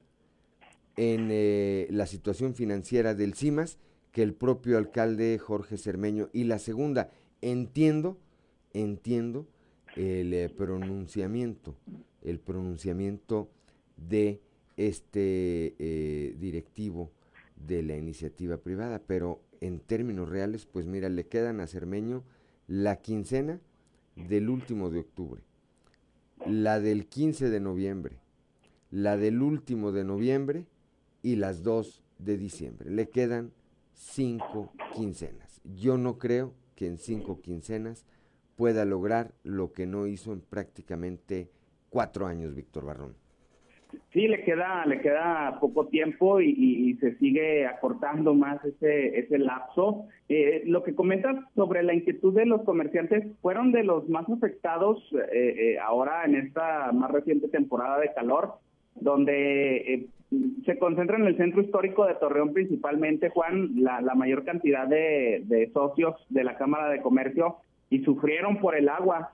[0.97, 3.77] en eh, la situación financiera del CIMAS
[4.11, 6.29] que el propio alcalde Jorge Cermeño.
[6.33, 7.11] Y la segunda,
[7.41, 8.17] entiendo,
[8.73, 9.47] entiendo
[9.95, 11.75] el eh, pronunciamiento,
[12.21, 13.49] el pronunciamiento
[13.97, 14.41] de
[14.77, 17.11] este eh, directivo
[17.55, 22.23] de la iniciativa privada, pero en términos reales, pues mira, le quedan a Cermeño
[22.67, 23.59] la quincena
[24.15, 25.41] del último de octubre,
[26.45, 28.19] la del 15 de noviembre,
[28.91, 30.65] la del último de noviembre
[31.21, 32.89] y las dos de diciembre.
[32.89, 33.51] Le quedan
[33.93, 35.61] cinco quincenas.
[35.63, 38.07] Yo no creo que en cinco quincenas
[38.55, 41.49] pueda lograr lo que no hizo en prácticamente
[41.89, 43.15] cuatro años Víctor Barrón.
[44.13, 50.05] Sí, le queda, le queda poco tiempo y, se sigue acortando más ese, ese lapso.
[50.29, 55.03] Eh, lo que comentas sobre la inquietud de los comerciantes fueron de los más afectados
[55.33, 58.53] eh, eh, ahora en esta más reciente temporada de calor,
[59.01, 60.07] donde
[60.65, 65.43] se concentra en el centro histórico de Torreón principalmente, Juan, la, la mayor cantidad de,
[65.45, 67.57] de socios de la Cámara de Comercio
[67.89, 69.31] y sufrieron por el agua,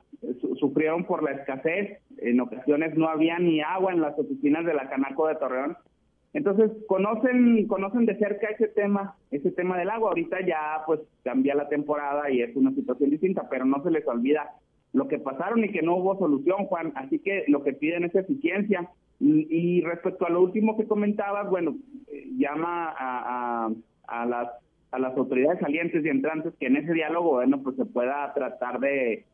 [0.59, 4.89] sufrieron por la escasez, en ocasiones no había ni agua en las oficinas de la
[4.89, 5.75] Canaco de Torreón.
[6.33, 10.09] Entonces, conocen conocen de cerca ese tema, ese tema del agua.
[10.09, 14.05] Ahorita ya pues cambia la temporada y es una situación distinta, pero no se les
[14.05, 14.51] olvida
[14.91, 16.91] lo que pasaron y que no hubo solución, Juan.
[16.95, 18.89] Así que lo que piden es eficiencia.
[19.19, 23.71] Y, respecto a lo último que comentabas, bueno, eh, llama a, a,
[24.07, 24.49] a las
[24.95, 28.79] a las autoridades salientes y entrantes que en ese diálogo, bueno, pues se pueda tratar
[28.79, 29.25] de,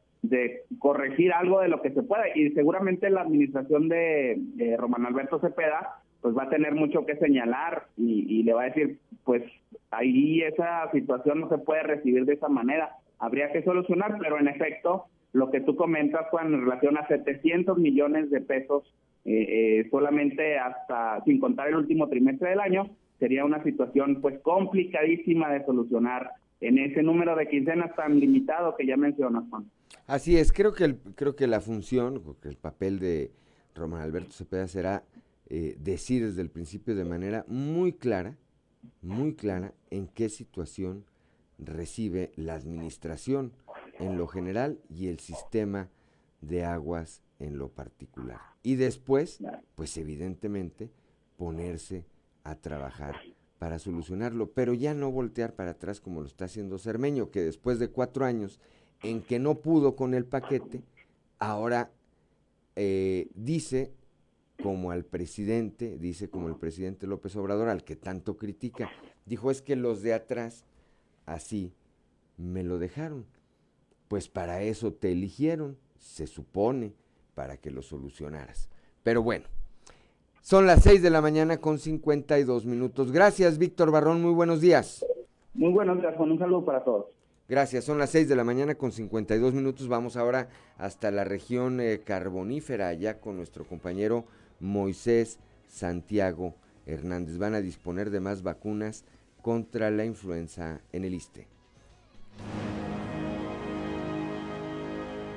[0.79, 2.23] corregir algo de lo que se pueda.
[2.35, 7.85] Y seguramente la administración de, Román Alberto Cepeda, pues va a tener mucho que señalar
[7.95, 9.43] y, le va a decir, pues
[9.91, 12.95] ahí esa situación no se puede recibir de esa manera.
[13.19, 17.77] Habría que solucionar, pero en efecto, lo que tú comentas, Juan, en relación a 700
[17.77, 18.83] millones de pesos
[19.23, 24.39] eh, eh, solamente hasta, sin contar el último trimestre del año, sería una situación pues
[24.39, 29.69] complicadísima de solucionar en ese número de quincenas tan limitado que ya mencionas, Juan.
[30.07, 33.31] Así es, creo que el, creo que la función, el papel de
[33.75, 35.03] Román Alberto Cepeda será
[35.49, 38.37] eh, decir desde el principio de manera muy clara,
[39.01, 41.05] muy clara en qué situación
[41.59, 43.51] recibe la administración
[43.99, 45.89] en lo general y el sistema
[46.41, 48.39] de aguas en lo particular.
[48.63, 49.39] Y después,
[49.75, 50.91] pues evidentemente,
[51.37, 52.05] ponerse
[52.43, 53.15] a trabajar
[53.59, 57.79] para solucionarlo, pero ya no voltear para atrás como lo está haciendo Cermeño, que después
[57.79, 58.59] de cuatro años
[59.03, 60.83] en que no pudo con el paquete,
[61.39, 61.91] ahora
[62.75, 63.93] eh, dice
[64.61, 68.89] como al presidente, dice como el presidente López Obrador, al que tanto critica,
[69.25, 70.65] dijo es que los de atrás
[71.25, 71.73] así
[72.37, 73.25] me lo dejaron.
[74.07, 76.93] Pues para eso te eligieron, se supone,
[77.35, 78.69] para que lo solucionaras.
[79.03, 79.45] Pero bueno,
[80.41, 83.11] son las 6 de la mañana con 52 minutos.
[83.11, 84.21] Gracias, Víctor Barrón.
[84.21, 85.05] Muy buenos días.
[85.53, 86.31] Muy buenos días, Juan.
[86.31, 87.05] Un saludo para todos.
[87.47, 87.83] Gracias.
[87.83, 89.87] Son las 6 de la mañana con 52 minutos.
[89.87, 94.25] Vamos ahora hasta la región eh, carbonífera, allá con nuestro compañero
[94.59, 96.55] Moisés Santiago
[96.85, 97.37] Hernández.
[97.37, 99.03] Van a disponer de más vacunas
[99.41, 101.47] contra la influenza en el ISTE.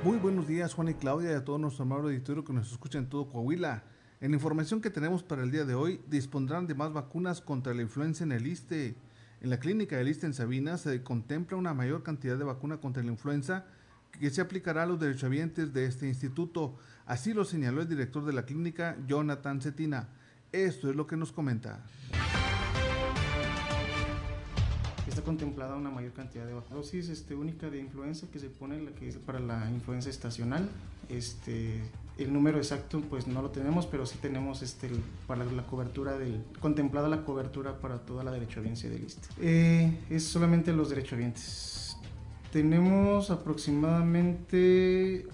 [0.05, 2.99] Muy buenos días, Juan y Claudia, y a todos nuestro amable auditorio que nos escucha
[2.99, 3.81] en todo Coahuila.
[4.21, 7.73] En la información que tenemos para el día de hoy, dispondrán de más vacunas contra
[7.73, 8.95] la influenza en el ISTE.
[9.41, 13.01] En la clínica del ISTE en Sabina se contempla una mayor cantidad de vacuna contra
[13.01, 13.65] la influenza
[14.11, 16.75] que se aplicará a los derechohabientes de este instituto.
[17.07, 20.09] Así lo señaló el director de la clínica, Jonathan Cetina.
[20.51, 21.83] Esto es lo que nos comenta
[25.15, 28.91] está contemplada una mayor cantidad de dosis este, única de influenza que se pone la
[28.91, 30.67] que es para la influenza estacional.
[31.07, 31.81] Este,
[32.17, 34.89] el número exacto pues no lo tenemos, pero sí tenemos este,
[35.25, 39.29] para la cobertura del, contemplada la cobertura para toda la derechohabiencia del ISTE.
[39.39, 41.95] Eh, es solamente los derechohabientes.
[42.51, 45.27] Tenemos aproximadamente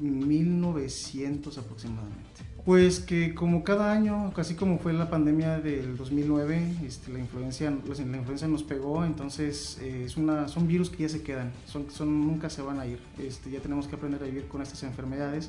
[0.00, 2.47] 1900 aproximadamente.
[2.64, 7.70] Pues que como cada año, casi como fue la pandemia del 2009, este, la, influencia,
[7.70, 11.90] la influencia nos pegó, entonces eh, es una, son virus que ya se quedan, son,
[11.90, 12.98] son, nunca se van a ir.
[13.18, 15.48] Este, ya tenemos que aprender a vivir con estas enfermedades.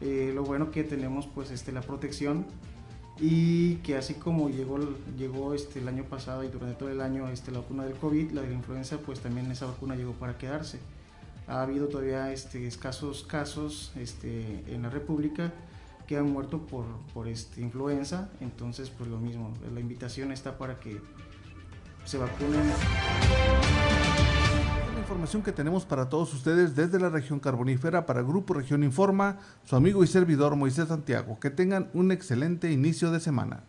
[0.00, 2.44] Eh, lo bueno que tenemos pues este, la protección
[3.18, 4.78] y que así como llegó,
[5.16, 8.32] llegó este, el año pasado y durante todo el año este, la vacuna del COVID,
[8.32, 10.78] la de la influenza, pues también esa vacuna llegó para quedarse.
[11.48, 15.52] Ha habido todavía este, escasos casos este, en la República
[16.06, 20.78] que han muerto por, por este, influenza, entonces pues lo mismo, la invitación está para
[20.78, 21.00] que
[22.04, 22.62] se vacunen
[25.06, 29.76] información que tenemos para todos ustedes desde la región carbonífera para Grupo Región Informa, su
[29.76, 31.38] amigo y servidor Moisés Santiago.
[31.38, 33.62] Que tengan un excelente inicio de semana.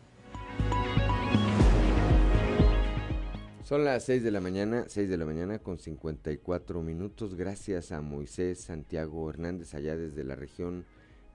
[3.64, 7.36] Son las 6 de la mañana, 6 de la mañana con 54 minutos.
[7.36, 10.86] Gracias a Moisés Santiago Hernández allá desde la región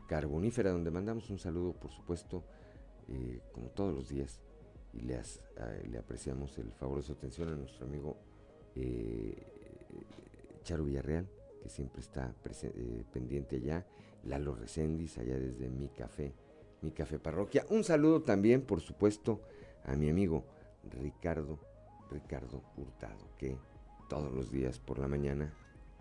[0.06, 2.44] carbonífera, donde mandamos un saludo, por supuesto,
[3.08, 4.40] eh, como todos los días,
[4.92, 5.18] y le,
[5.98, 8.16] apreciamos el favor de su atención a nuestro amigo
[8.74, 9.34] eh,
[10.64, 11.28] Charo Villarreal,
[11.62, 13.86] que siempre está eh, pendiente allá,
[14.24, 16.34] Lalo Recendis, allá desde mi café,
[16.82, 17.66] mi café parroquia.
[17.70, 19.40] Un saludo también, por supuesto,
[19.84, 20.44] a mi amigo
[20.90, 21.58] Ricardo,
[22.10, 23.56] Ricardo Hurtado, que
[24.08, 25.52] todos los días por la mañana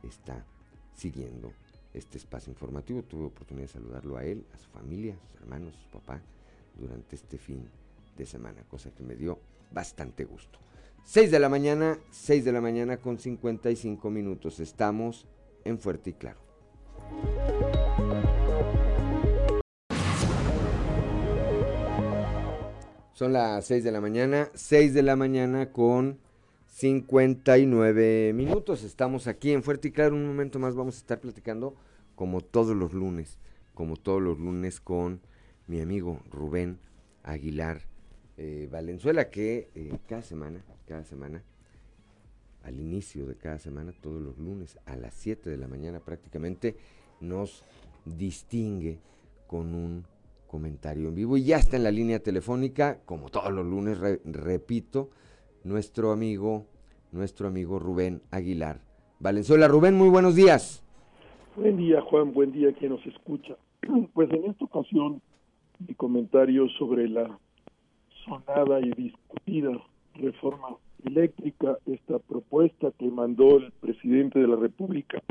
[0.03, 0.45] está
[0.93, 1.53] siguiendo
[1.93, 3.03] este espacio informativo.
[3.03, 6.21] Tuve oportunidad de saludarlo a él, a su familia, a sus hermanos, a su papá,
[6.75, 7.67] durante este fin
[8.17, 9.39] de semana, cosa que me dio
[9.71, 10.59] bastante gusto.
[11.03, 14.59] 6 de la mañana, 6 de la mañana con 55 minutos.
[14.59, 15.27] Estamos
[15.65, 16.39] en Fuerte y Claro.
[23.13, 26.19] Son las 6 de la mañana, 6 de la mañana con
[26.71, 28.83] 59 minutos.
[28.83, 30.15] Estamos aquí en Fuerte y Claro.
[30.15, 31.75] Un momento más vamos a estar platicando
[32.15, 33.37] como todos los lunes,
[33.73, 35.19] como todos los lunes con
[35.67, 36.79] mi amigo Rubén
[37.23, 37.81] Aguilar
[38.37, 41.43] eh, Valenzuela, que eh, cada semana cada semana,
[42.63, 46.77] al inicio de cada semana, todos los lunes, a las 7 de la mañana prácticamente,
[47.19, 47.63] nos
[48.05, 48.99] distingue
[49.45, 50.05] con un
[50.47, 51.37] comentario en vivo.
[51.37, 55.11] Y ya está en la línea telefónica, como todos los lunes, repito,
[55.63, 56.65] nuestro amigo,
[57.11, 58.81] nuestro amigo Rubén Aguilar.
[59.19, 60.83] Valenzuela, Rubén, muy buenos días.
[61.55, 63.55] Buen día, Juan, buen día quien nos escucha.
[64.13, 65.21] Pues en esta ocasión,
[65.87, 67.37] mi comentario sobre la
[68.25, 69.71] sonada y discutida
[70.15, 75.21] reforma eléctrica, esta propuesta que mandó el presidente de la República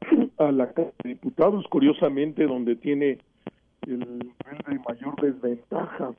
[0.38, 3.18] a la Cámara de Diputados, curiosamente donde tiene
[3.86, 6.12] el nivel de mayor desventaja,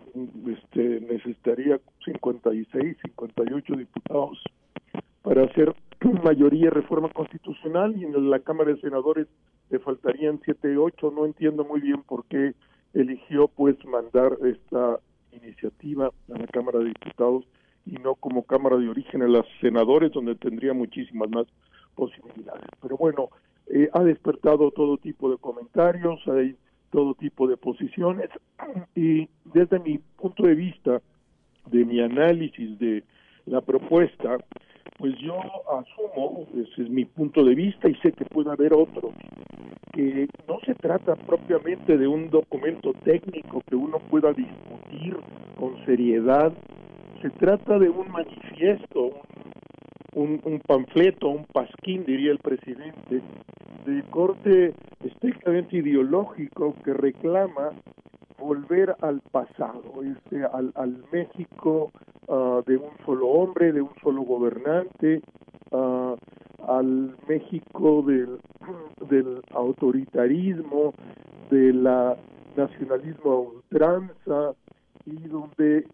[0.48, 1.80] este, necesitaría
[2.14, 4.40] 56, 58 diputados
[5.22, 5.76] para hacer
[6.24, 9.28] mayoría reforma constitucional y en la Cámara de Senadores
[9.70, 12.54] le faltarían 7, 8, no entiendo muy bien por qué
[12.94, 15.00] eligió pues mandar esta
[15.32, 17.46] iniciativa a la Cámara de Diputados
[17.86, 21.46] y no como Cámara de Origen en los senadores, donde tendría muchísimas más
[21.96, 22.68] posibilidades.
[22.82, 23.30] Pero bueno,
[23.68, 26.56] eh, ha despertado todo tipo de comentarios, hay
[26.92, 28.30] todo tipo de posiciones
[28.96, 31.02] y desde mi punto de vista,
[31.72, 33.04] de mi análisis de
[33.46, 34.38] la propuesta,
[34.98, 35.40] pues yo
[35.72, 39.14] asumo, ese es mi punto de vista y sé que puede haber otros,
[39.94, 45.16] que no se trata propiamente de un documento técnico que uno pueda discutir
[45.58, 46.54] con seriedad
[47.22, 49.12] se trata de un manifiesto,
[50.20, 53.22] un, panfleto, un pasquín, diría el presidente,
[53.86, 57.72] de corte estrictamente ideológico que reclama
[58.38, 61.92] volver al pasado, este, al, al México
[62.28, 65.22] ah, de un solo hombre, de un solo gobernante,
[65.72, 66.16] uh,
[66.68, 68.40] al México del,
[69.10, 70.94] del autoritarismo,
[71.50, 71.84] del
[72.56, 74.56] nacionalismo a ultranza,
[75.06, 75.86] y donde eh,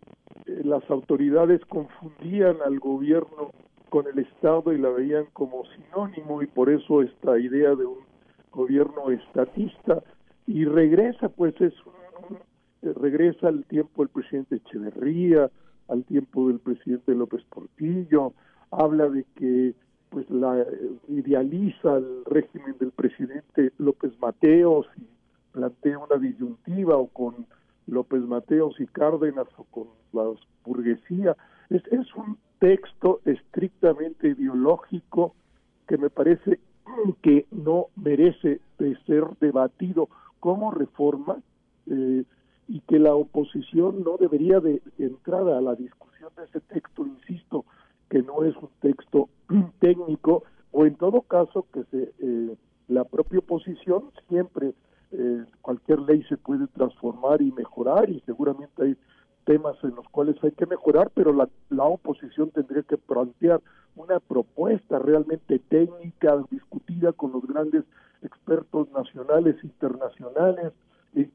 [0.63, 3.51] las autoridades confundían al gobierno
[3.95, 7.99] con el Estado y la veían como sinónimo y por eso esta idea de un
[8.51, 10.03] gobierno estatista
[10.45, 11.73] y regresa pues es
[12.81, 15.49] eh, regresa al tiempo del presidente Echeverría,
[15.87, 18.33] al tiempo del presidente López Portillo,
[18.69, 19.73] habla de que
[20.09, 20.67] pues la eh,
[21.07, 25.07] idealiza el régimen del presidente López Mateos y
[25.53, 27.45] plantea una disyuntiva o con
[27.87, 30.29] López Mateos y Cárdenas o con la
[30.65, 31.37] burguesía.
[31.69, 35.35] Es, es un texto estrictamente ideológico
[35.87, 36.59] que me parece
[37.21, 40.09] que no merece de ser debatido
[40.39, 41.37] como reforma
[41.85, 42.23] eh,
[42.67, 47.65] y que la oposición no debería de entrar a la discusión de ese texto, insisto,
[48.09, 49.29] que no es un texto
[49.79, 52.57] técnico o en todo caso que se, eh,
[52.87, 54.73] la propia oposición siempre
[55.11, 58.97] eh, cualquier ley se puede transformar y mejorar y seguramente hay
[59.45, 61.47] temas en los cuales hay que mejorar, pero la,
[61.83, 63.61] oposición tendría que plantear
[63.95, 67.85] una propuesta realmente técnica, discutida con los grandes
[68.21, 70.73] expertos nacionales e internacionales,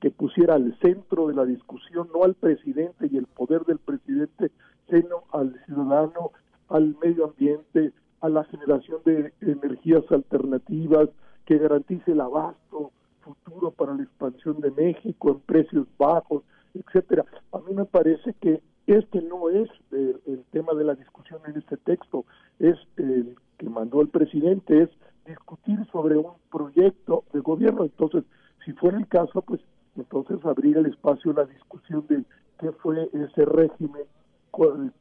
[0.00, 4.50] que pusiera al centro de la discusión no al presidente y el poder del presidente,
[4.90, 6.32] sino al ciudadano,
[6.68, 11.08] al medio ambiente, a la generación de energías alternativas,
[11.46, 16.42] que garantice el abasto futuro para la expansión de México en precios bajos,
[16.75, 17.25] etcétera.
[17.53, 21.77] A mí me parece que este no es el, tema de la discusión en este
[21.77, 22.25] texto,
[22.59, 24.91] es el que mandó el presidente, es
[25.27, 27.85] discutir sobre un proyecto de gobierno.
[27.85, 28.25] Entonces,
[28.64, 29.61] si fuera el caso, pues
[29.97, 32.25] entonces abrir el espacio a la discusión de
[32.59, 34.03] qué fue ese régimen,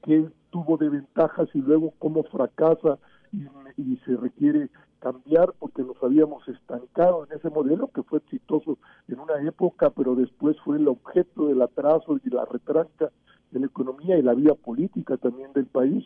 [0.03, 2.99] qué tuvo de ventajas y luego cómo fracasa
[3.31, 4.69] y, se requiere
[4.99, 8.77] cambiar porque nos habíamos estancado en ese modelo que fue exitoso
[9.07, 13.09] en una época, pero después fue el objeto del atraso y la retranca
[13.51, 16.05] de la economía y la vida política también del país.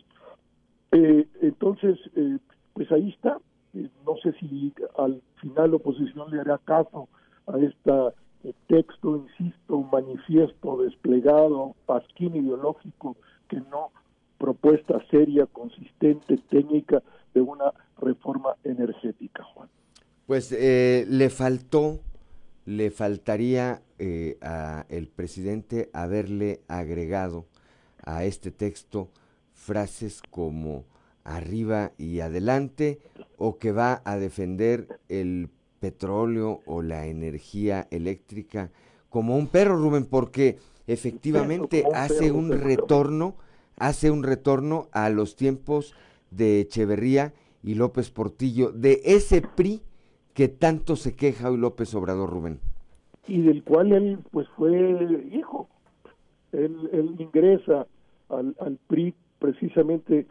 [0.92, 2.38] Eh, entonces, eh,
[2.72, 3.38] pues ahí está.
[3.74, 7.08] Eh, no sé si al final la oposición le hará caso
[7.46, 7.92] a este
[8.68, 13.16] texto, insisto, manifiesto desplegado, pasquín ideológico,
[13.48, 13.90] que no
[14.38, 17.02] propuesta seria, consistente, técnica
[17.34, 19.68] de una reforma energética, Juan.
[20.26, 22.00] Pues eh, le faltó,
[22.64, 27.46] le faltaría eh, a el presidente haberle agregado
[28.02, 29.10] a este texto
[29.52, 30.84] frases como
[31.24, 33.00] arriba y adelante
[33.38, 35.48] o que va a defender el
[35.80, 38.70] petróleo o la energía eléctrica
[39.08, 43.36] como un perro, Rubén, porque efectivamente hace un retorno,
[43.76, 45.94] hace un retorno a los tiempos
[46.30, 49.82] de Echeverría y López Portillo, de ese PRI
[50.34, 52.60] que tanto se queja hoy López Obrador, Rubén.
[53.26, 55.68] Y del cual él pues fue hijo.
[56.52, 57.86] Él, ingresa
[58.28, 60.26] al, al PRI precisamente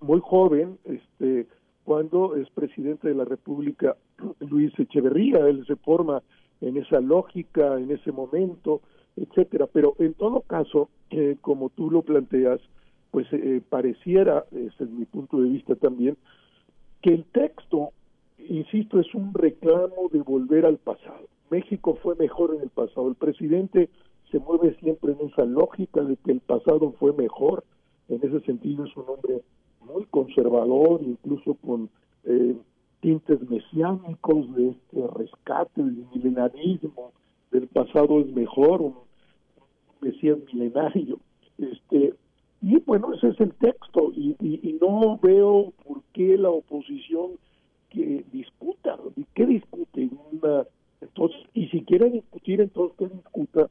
[0.00, 1.46] muy joven, este,
[1.84, 3.96] cuando es presidente de la República
[4.40, 6.22] Luis Echeverría, él se forma
[6.60, 8.80] en esa lógica, en ese momento,
[9.16, 9.66] etcétera.
[9.72, 12.60] Pero en todo caso, eh, como tú lo planteas,
[13.10, 16.16] pues eh, pareciera, es mi punto de vista también,
[17.00, 17.90] que el texto,
[18.38, 21.28] insisto, es un reclamo de volver al pasado.
[21.50, 23.08] México fue mejor en el pasado.
[23.08, 23.88] El presidente
[24.30, 27.62] se mueve siempre en esa lógica de que el pasado fue mejor.
[28.08, 29.42] En ese sentido es un hombre
[29.86, 31.90] muy conservador, incluso con
[32.24, 32.56] eh,
[33.00, 37.12] tintes mesiánicos de este rescate del milenarismo,
[37.50, 38.92] del pasado es mejor,
[40.04, 41.18] mesías milenario.
[41.58, 42.14] Este,
[42.62, 47.32] y bueno, ese es el texto, y, y, no veo por qué la oposición
[47.90, 48.98] que discuta,
[49.34, 50.08] ¿qué discute?
[51.00, 53.68] entonces, y si quiere discutir, entonces que discuta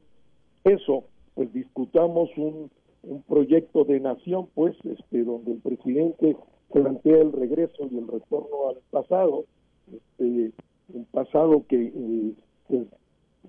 [0.64, 1.04] eso,
[1.34, 2.70] pues discutamos un
[3.06, 6.36] un proyecto de nación, pues, este, donde el presidente
[6.72, 9.44] plantea el regreso y el retorno al pasado,
[9.92, 10.52] este,
[10.92, 12.32] un pasado que eh,
[12.68, 12.86] pues,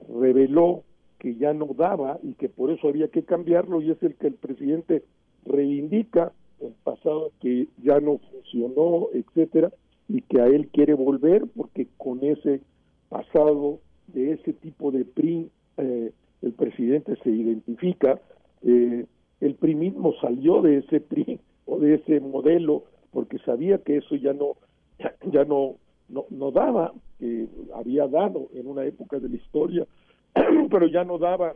[0.10, 0.84] reveló
[1.26, 4.28] que ya no daba y que por eso había que cambiarlo y es el que
[4.28, 5.02] el presidente
[5.44, 9.72] reivindica el pasado que ya no funcionó, etcétera,
[10.08, 12.62] y que a él quiere volver porque con ese
[13.10, 16.12] pasado de ese tipo de PRI eh,
[16.44, 18.22] el presidente se identifica
[18.62, 19.08] eh,
[19.42, 24.14] el PRI mismo salió de ese PRI o de ese modelo porque sabía que eso
[24.14, 24.58] ya no
[25.00, 29.88] ya, no, no, daba, que había dado en una época de la historia,
[30.70, 31.56] pero ya no daba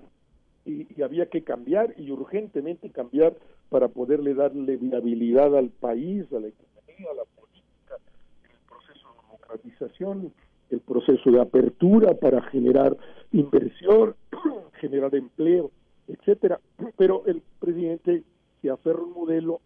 [0.65, 3.35] y, había que cambiar y urgentemente cambiar
[3.69, 7.95] para poderle darle viabilidad al país, a la economía, a la política,
[8.43, 10.33] el proceso de democratización,
[10.69, 12.95] el proceso de apertura para generar
[13.31, 14.15] inversión,
[14.79, 15.71] generar empleo
[16.09, 16.59] etcétera.
[16.97, 18.23] Pero el presidente
[18.61, 19.61] se aferra a un modelo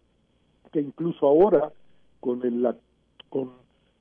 [0.72, 1.72] que incluso ahora,
[2.20, 2.76] con, el, la,
[3.28, 3.52] con,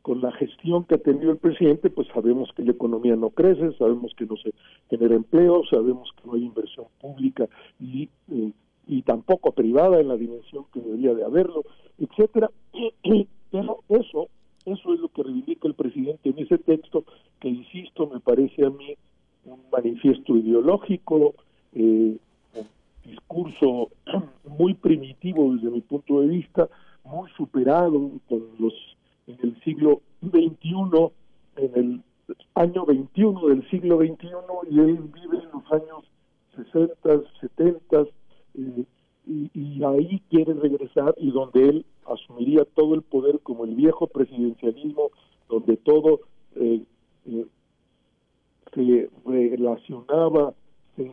[0.04, 3.72] con la gestión que ha tenido el presidente, pues sabemos que la economía no crece,
[3.78, 4.54] sabemos que no se
[4.90, 7.48] genera empleo, sabemos que no hay inversión pública
[7.80, 8.52] y, eh,
[8.86, 11.64] y tampoco privada en la dimensión que debería de haberlo,
[11.98, 12.52] etcétera.
[13.52, 14.28] Pero eso,
[14.66, 17.06] eso es lo que reivindica el presidente en ese texto,
[17.40, 18.96] que insisto, me parece a mí
[19.46, 21.34] un manifiesto ideológico,
[21.74, 22.18] eh,
[23.06, 23.90] discurso
[24.60, 26.68] muy primitivo desde mi punto de vista,
[27.06, 28.74] muy superado con los
[29.28, 31.12] en el siglo XXI,
[31.58, 32.04] en el
[32.56, 34.28] año 21 del siglo XXI,
[34.70, 36.04] y él vive en los años
[36.56, 38.02] 60, 70,
[38.56, 38.86] eh,
[39.26, 45.12] y, ahí quiere regresar y donde él asumiría todo el poder como el viejo presidencialismo,
[45.48, 46.22] donde todo
[46.56, 46.84] eh,
[47.26, 47.46] eh,
[48.74, 50.54] se relacionaba,
[50.96, 51.12] se,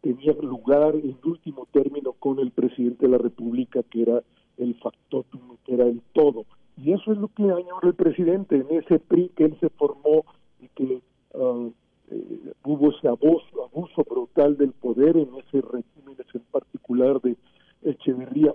[0.00, 4.22] tenía lugar en último término con el presidente de la República, que era
[4.56, 6.46] el factotum, que era el todo.
[6.76, 10.24] Y eso es lo que añora el presidente en ese PRI que él se formó
[10.60, 11.00] y que
[11.34, 17.36] eh, hubo ese abuso, abuso brutal del poder en ese régimen, en particular de
[17.82, 18.54] Echeverría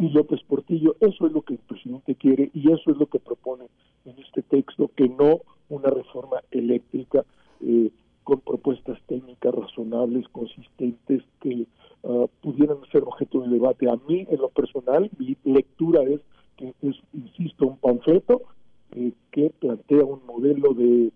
[0.00, 0.96] y López Portillo.
[1.00, 3.66] Eso es lo que el presidente quiere y eso es lo que propone
[4.04, 7.24] en este texto, que no una reforma eléctrica
[7.60, 7.90] eh,
[8.24, 11.66] con propuestas técnicas razonables, consistentes, que
[12.04, 13.88] ah, pudieran ser objeto de debate.
[13.90, 16.20] A mí, en lo personal, mi lectura es
[16.58, 18.42] que es, insisto, un panfleto
[18.92, 21.12] eh, que plantea un modelo de,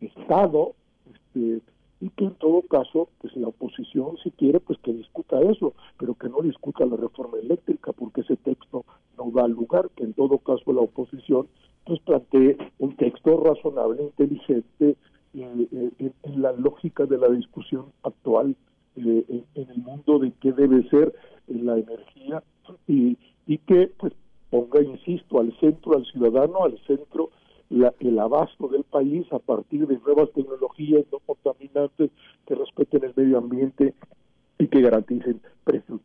[0.00, 0.74] Estado
[1.12, 1.60] este,
[2.00, 6.14] y que en todo caso, pues la oposición, si quiere, pues que discuta eso, pero
[6.14, 8.84] que no discuta la reforma eléctrica, porque ese texto
[9.18, 11.46] no da lugar, que en todo caso la oposición
[11.84, 14.96] pues plantee un texto razonable, inteligente,
[15.34, 18.56] eh, en, la lógica de la discusión actual
[18.96, 21.14] eh, en, el mundo de qué debe ser
[21.46, 22.42] la energía
[22.88, 23.16] y,
[23.46, 24.12] y que pues
[24.50, 27.30] ponga, insisto, al centro al ciudadano, al centro
[27.70, 32.10] la, el abasto del país a partir de nuevas tecnologías no contaminantes
[32.46, 33.94] que respeten el medio ambiente
[34.58, 36.00] y que garanticen precios.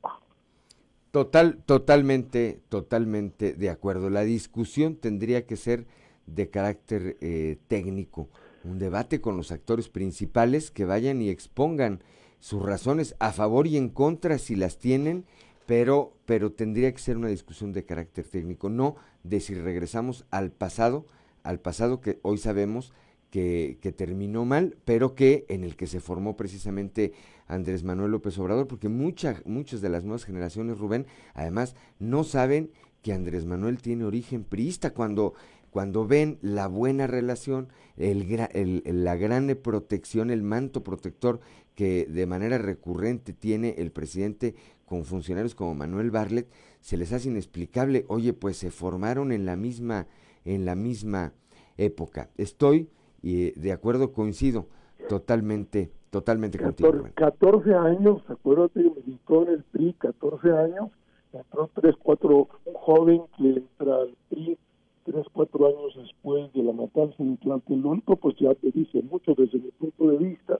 [1.12, 4.10] Total, totalmente, totalmente de acuerdo.
[4.10, 5.88] La discusión tendría que ser
[6.28, 8.30] de carácter eh, técnico,
[8.64, 12.02] un debate con los actores principales que vayan y expongan
[12.40, 15.26] sus razones a favor y en contra si las tienen,
[15.66, 20.52] pero, pero tendría que ser una discusión de carácter técnico, no de si regresamos al
[20.52, 21.06] pasado,
[21.44, 22.94] al pasado que hoy sabemos
[23.32, 27.14] que, que, terminó mal, pero que en el que se formó precisamente
[27.48, 32.72] Andrés Manuel López Obrador, porque muchas muchas de las nuevas generaciones, Rubén, además no saben
[33.02, 35.34] que Andrés Manuel tiene origen priista cuando
[35.76, 41.42] cuando ven la buena relación, el, el, la gran protección, el manto protector
[41.76, 44.56] que de manera recurrente tiene el presidente
[44.86, 46.48] con funcionarios como Manuel Barlet,
[46.80, 50.08] se les hace inexplicable, oye, pues se formaron en la misma,
[50.44, 51.34] en la misma
[51.78, 52.30] época.
[52.38, 52.90] Estoy
[53.22, 54.68] y de acuerdo, coincido
[55.10, 57.10] totalmente, totalmente 14, contigo.
[57.16, 60.92] 14 años, acuérdate que militó en el PRI, 14 años,
[61.34, 64.58] entró 3, 4, un joven que entra al PRI
[65.06, 69.60] 3, 4 años después de la matanza de Tlatelolco, pues ya te dice mucho desde
[69.60, 70.60] mi punto de vista,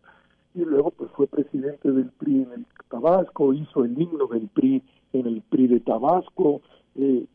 [0.56, 4.82] y luego pues fue presidente del PRI en el Tabasco, hizo el himno del PRI
[5.14, 6.62] en el PRI de Tabasco,
[6.96, 7.26] eh,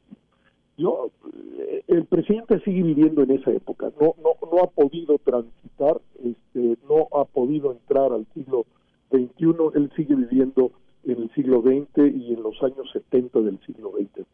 [0.79, 1.11] yo,
[1.59, 6.79] eh, el presidente sigue viviendo en esa época, no, no, no ha podido transitar, este,
[6.89, 8.65] no ha podido entrar al siglo
[9.11, 10.73] XXI, él sigue viviendo
[11.05, 14.27] en el siglo XX y en los años 70 del siglo XX.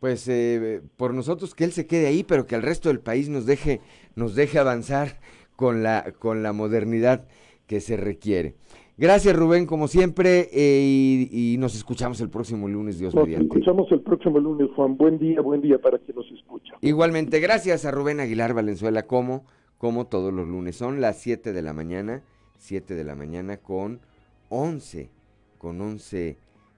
[0.00, 3.28] Pues eh, por nosotros que él se quede ahí, pero que el resto del país
[3.28, 3.80] nos deje,
[4.16, 5.18] nos deje avanzar
[5.56, 7.26] con la, con la modernidad
[7.68, 8.56] que se requiere.
[8.96, 14.00] Gracias Rubén, como siempre, eh, y, nos escuchamos el próximo lunes, Dios nos escuchamos el
[14.00, 14.96] próximo lunes, Juan.
[14.96, 16.74] Buen día, buen día para quien nos escucha.
[16.80, 19.44] Igualmente, gracias a Rubén Aguilar Valenzuela, como,
[19.76, 20.74] como todos los lunes.
[20.74, 22.24] Son las 7 de la mañana,
[22.56, 24.00] 7 de la mañana con
[24.48, 25.10] 11,
[25.58, 26.36] con 11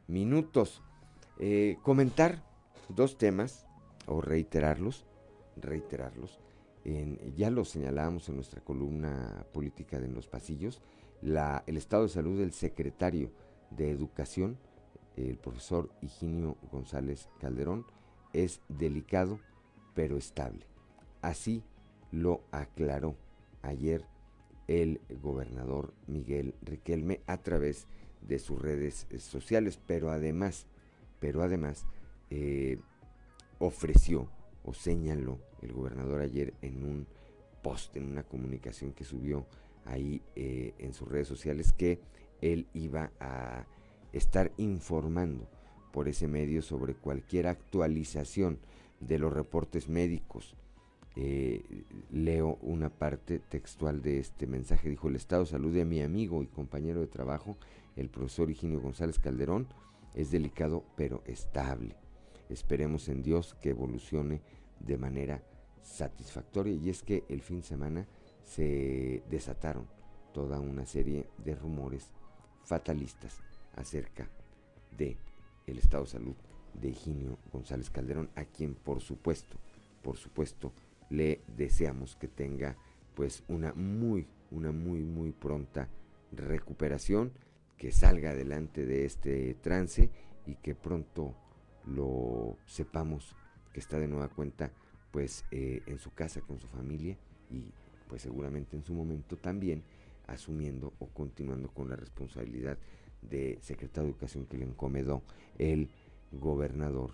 [0.09, 0.82] minutos.
[1.38, 2.43] Eh, comentar
[2.91, 3.66] dos temas,
[4.07, 5.07] o reiterarlos,
[5.57, 6.38] reiterarlos.
[7.37, 10.81] Ya lo señalábamos en nuestra columna política de en los pasillos
[11.22, 13.31] el estado de salud del secretario
[13.70, 14.59] de Educación,
[15.16, 17.85] el profesor Higinio González Calderón,
[18.33, 19.39] es delicado
[19.95, 20.66] pero estable.
[21.20, 21.62] Así
[22.11, 23.16] lo aclaró
[23.62, 24.07] ayer
[24.66, 27.87] el gobernador Miguel Riquelme a través
[28.22, 30.66] de sus redes sociales, pero además,
[31.18, 31.87] pero además
[32.31, 32.78] eh,
[33.59, 34.28] ofreció
[34.64, 37.06] o señaló el gobernador ayer en un
[37.62, 39.46] post, en una comunicación que subió
[39.84, 42.00] ahí eh, en sus redes sociales que
[42.40, 43.66] él iba a
[44.12, 45.48] estar informando
[45.92, 48.58] por ese medio sobre cualquier actualización
[49.00, 50.56] de los reportes médicos.
[51.16, 51.64] Eh,
[52.11, 54.88] leo una parte textual de este mensaje.
[54.88, 57.56] Dijo, el estado de salud de mi amigo y compañero de trabajo,
[57.96, 59.66] el profesor Higinio González Calderón,
[60.14, 61.96] es delicado pero estable.
[62.51, 64.40] Esperemos en Dios que evolucione
[64.80, 65.42] de manera
[65.82, 66.74] satisfactoria.
[66.74, 68.07] Y es que el fin de semana
[68.44, 69.86] se desataron
[70.32, 72.11] toda una serie de rumores
[72.64, 73.40] fatalistas
[73.76, 74.28] acerca
[74.96, 75.16] de
[75.66, 76.34] el estado de salud
[76.74, 79.57] de Higinio González Calderón, a quien por supuesto,
[80.03, 80.72] por supuesto,
[81.11, 82.76] le deseamos que tenga
[83.14, 85.88] pues una muy, una muy, muy pronta
[86.32, 87.32] recuperación,
[87.76, 90.11] que salga adelante de este trance
[90.46, 91.34] y que pronto
[91.87, 93.35] lo sepamos
[93.72, 94.72] que está de nueva cuenta
[95.11, 97.16] pues eh, en su casa con su familia
[97.51, 97.72] y
[98.09, 99.83] pues seguramente en su momento también
[100.26, 102.78] asumiendo o continuando con la responsabilidad
[103.22, 105.22] de secretario de Educación que le encomendó
[105.59, 105.91] el
[106.33, 107.12] gobernador,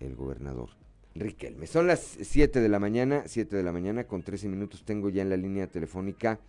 [0.00, 0.70] el gobernador
[1.16, 1.68] Riquelme.
[1.68, 5.22] Son las 7 de la mañana, 7 de la mañana con 13 minutos tengo ya
[5.22, 6.40] en la línea telefónica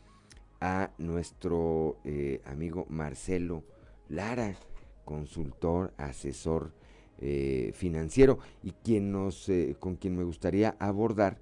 [0.59, 3.63] a nuestro eh, amigo Marcelo
[4.09, 4.55] Lara,
[5.03, 6.71] consultor, asesor
[7.19, 11.37] eh, financiero y quien nos, eh, con quien me gustaría abordar,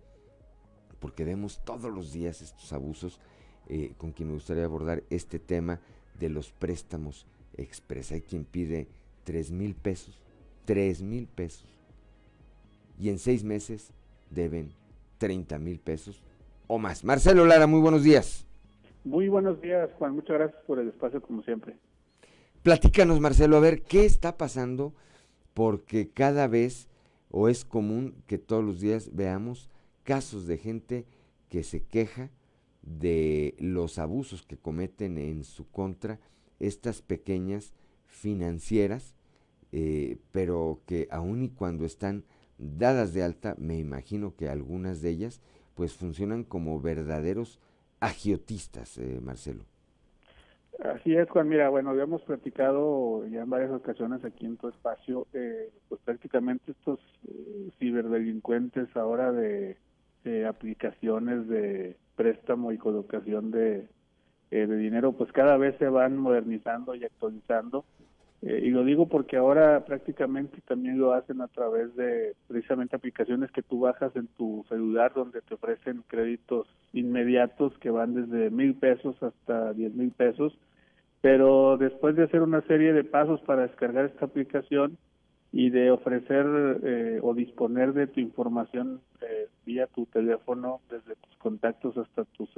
[1.00, 3.20] porque vemos todos los días estos abusos,
[3.98, 5.80] con quien me gustaría abordar este tema
[6.20, 7.26] de los préstamos
[7.58, 8.12] express.
[8.12, 8.88] Hay quien pide
[9.24, 10.20] 3 mil pesos,
[10.66, 11.66] 3 mil pesos,
[13.00, 13.92] y en seis meses
[14.30, 14.72] deben
[15.18, 16.22] 30 mil pesos
[16.68, 17.04] o más.
[17.04, 18.46] Marcelo Lara, muy buenos días.
[19.04, 20.16] Muy buenos días, Juan.
[20.16, 21.76] Muchas gracias por el espacio, como siempre.
[22.62, 24.94] Platícanos, Marcelo, a ver qué está pasando,
[25.54, 26.88] porque cada vez
[27.30, 29.70] o es común que todos los días veamos
[30.04, 31.06] casos de gente
[31.50, 32.30] que se queja
[32.82, 36.20] de los abusos que cometen en su contra
[36.60, 37.74] estas pequeñas
[38.06, 39.16] financieras,
[39.72, 42.26] eh, pero que aun y cuando están
[42.58, 45.42] dadas de alta, me imagino que algunas de ellas
[45.76, 47.60] pues funcionan como verdaderos
[48.00, 49.66] agiotistas, eh, Marcelo.
[50.84, 51.48] Así es, Juan.
[51.48, 56.72] Mira, bueno, habíamos platicado ya en varias ocasiones aquí en tu espacio, eh, pues prácticamente
[56.72, 59.78] estos eh, ciberdelincuentes ahora de,
[60.48, 63.88] aplicaciones de préstamo y colocación de,
[64.52, 67.84] de dinero, pues cada vez se van modernizando y actualizando
[68.46, 73.50] eh, y lo digo porque ahora prácticamente también lo hacen a través de precisamente aplicaciones
[73.52, 78.76] que tú bajas en tu celular donde te ofrecen créditos inmediatos que van desde mil
[78.76, 80.58] pesos hasta diez mil pesos.
[81.24, 84.98] Pero después de hacer una serie de pasos para descargar esta aplicación
[85.54, 86.46] y de ofrecer
[86.84, 92.50] eh, o disponer de tu información eh, vía tu teléfono, desde tus contactos hasta tus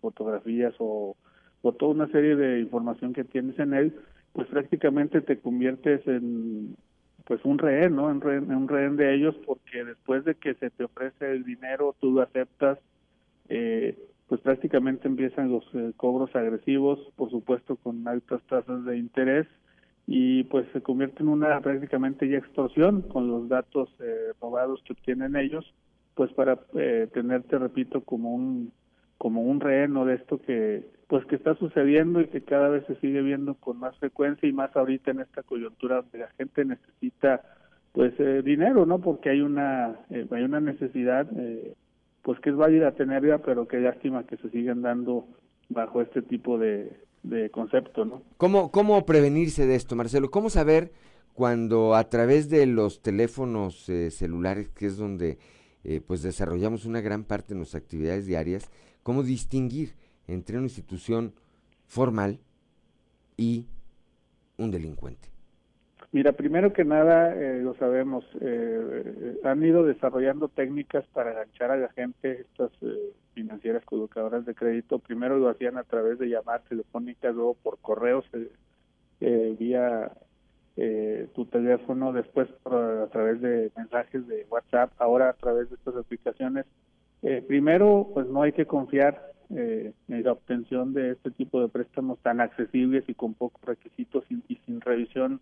[0.00, 1.16] fotografías o,
[1.62, 3.94] o toda una serie de información que tienes en él,
[4.32, 6.74] pues prácticamente te conviertes en
[7.24, 8.10] pues un rehén, ¿no?
[8.10, 12.10] En, un rehén de ellos porque después de que se te ofrece el dinero, tú
[12.10, 12.80] lo aceptas,
[13.48, 13.96] eh,
[14.32, 19.46] pues prácticamente empiezan los eh, cobros agresivos, por supuesto con altas tasas de interés
[20.06, 24.94] y pues se convierte en una prácticamente ya extorsión con los datos eh, robados que
[24.94, 25.74] obtienen ellos,
[26.14, 26.56] pues para
[27.12, 28.72] tenerte, repito, como un
[29.18, 32.94] como un rehén de esto que pues que está sucediendo y que cada vez se
[33.00, 37.42] sigue viendo con más frecuencia y más ahorita en esta coyuntura donde la gente necesita
[37.92, 41.74] pues eh, dinero no porque hay una eh, hay una necesidad eh,
[42.22, 45.26] pues que es válida tenerla pero qué lástima que se siguen dando
[45.68, 50.92] bajo este tipo de, de concepto no cómo cómo prevenirse de esto Marcelo cómo saber
[51.34, 55.38] cuando a través de los teléfonos celulares que es donde
[56.06, 58.70] pues desarrollamos una gran parte de nuestras actividades diarias
[59.02, 59.94] cómo distinguir
[60.26, 61.34] entre una institución
[61.86, 62.40] formal
[63.36, 63.66] y
[64.56, 65.31] un delincuente?
[66.12, 71.76] Mira, primero que nada, eh, lo sabemos, eh, han ido desarrollando técnicas para enganchar a
[71.78, 74.98] la gente, estas eh, financieras colocadoras de crédito.
[74.98, 78.26] Primero lo hacían a través de llamadas telefónicas, luego por correos
[79.20, 80.12] vía
[81.34, 86.66] tu teléfono, después a través de mensajes de WhatsApp, ahora a través de estas aplicaciones.
[87.46, 92.40] primero, pues no hay que confiar eh, la obtención de este tipo de préstamos tan
[92.40, 95.40] accesibles y con pocos requisitos y, sin revisión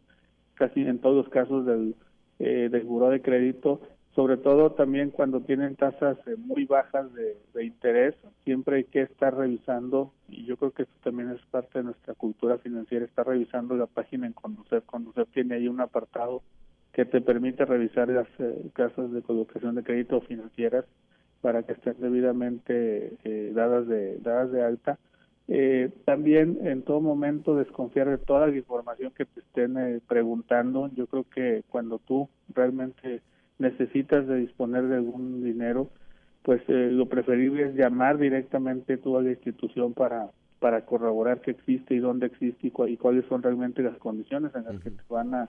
[0.61, 1.95] casi en todos los casos del,
[2.39, 3.81] eh, del buró de crédito,
[4.15, 9.35] sobre todo también cuando tienen tasas eh, muy bajas de, interés, siempre hay que estar
[9.35, 13.75] revisando, y yo creo que esto también es parte de nuestra cultura financiera, estar revisando
[13.75, 14.85] la página en Conducef.
[14.85, 16.43] Conducef tiene ahí un apartado
[16.93, 20.85] que te permite revisar las eh, casas de colocación de crédito financieras
[21.41, 24.99] para que estén debidamente eh, dadas de dadas de alta.
[25.49, 30.91] Eh, también en todo momento desconfiar de toda la información que te estén eh, preguntando.
[30.95, 33.23] Yo creo que cuando tú realmente
[33.59, 35.91] necesitas de disponer de algún dinero,
[36.43, 40.31] pues lo preferible es llamar directamente tú a la institución para
[40.61, 44.65] para corroborar que existe y dónde existe y, y cuáles son realmente las condiciones en
[44.65, 45.49] las que te van a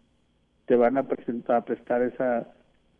[0.65, 2.47] te van a presentar a prestar esa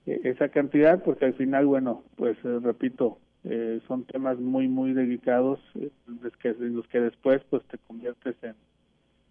[0.05, 4.93] e-, esa cantidad porque al final bueno pues eh, repito eh, son temas muy muy
[4.93, 8.55] delicados eh, en los que después pues te conviertes en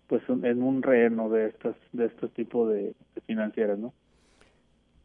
[0.08, 2.92] pues en un reheno de estas de estos tipos de,
[3.26, 3.94] financieras no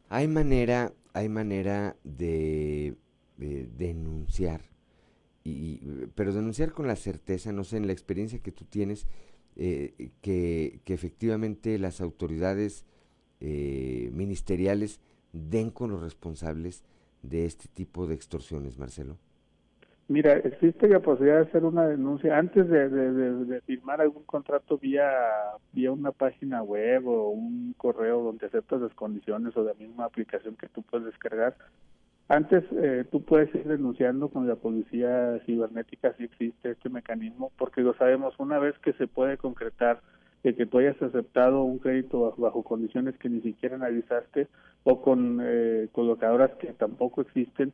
[0.08, 2.96] hay manera hay manera de,
[3.36, 4.62] denunciar
[5.44, 5.80] y
[6.16, 9.06] pero denunciar con la certeza no sé en la experiencia que tú tienes
[9.54, 12.84] que, que efectivamente las autoridades
[13.40, 15.00] ministeriales
[15.32, 16.82] den con los responsables
[17.22, 19.16] de este tipo de extorsiones, Marcelo?
[20.08, 25.10] Mira, existe la posibilidad de hacer una denuncia antes de, firmar algún contrato vía
[25.72, 30.54] vía una página web o un correo donde aceptas las condiciones o la misma aplicación
[30.54, 31.56] que tú puedes descargar.
[32.28, 37.80] Antes eh, tú puedes ir denunciando con la policía cibernética si existe este mecanismo, porque
[37.80, 40.02] lo sabemos, una vez que se puede concretar
[40.42, 44.48] de que tú hayas aceptado un crédito bajo, condiciones que ni siquiera analizaste
[44.84, 47.72] o con eh, colocadoras que tampoco existen,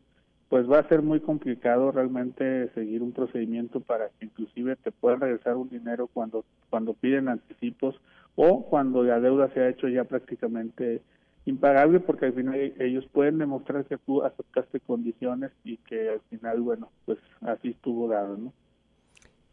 [0.48, 5.20] pues va a ser muy complicado realmente seguir un procedimiento para que inclusive te puedan
[5.20, 8.00] regresar un dinero cuando cuando piden anticipos
[8.34, 11.02] o cuando la deuda se ha hecho ya prácticamente
[11.44, 16.60] impagable porque al final ellos pueden demostrar que tú aceptaste condiciones y que al final,
[16.60, 18.52] bueno, pues así estuvo dado, ¿no?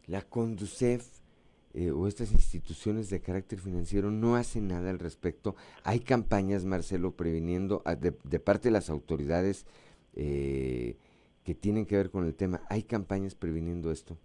[0.08, 1.19] La Conducef
[1.74, 5.56] eh, o estas instituciones de carácter financiero no hacen nada al respecto.
[5.84, 9.66] Hay campañas, Marcelo, previniendo de, parte de las autoridades
[10.16, 10.98] eh,
[11.44, 12.62] que tienen que ver con el tema.
[12.70, 14.18] ¿Hay campañas previniendo esto?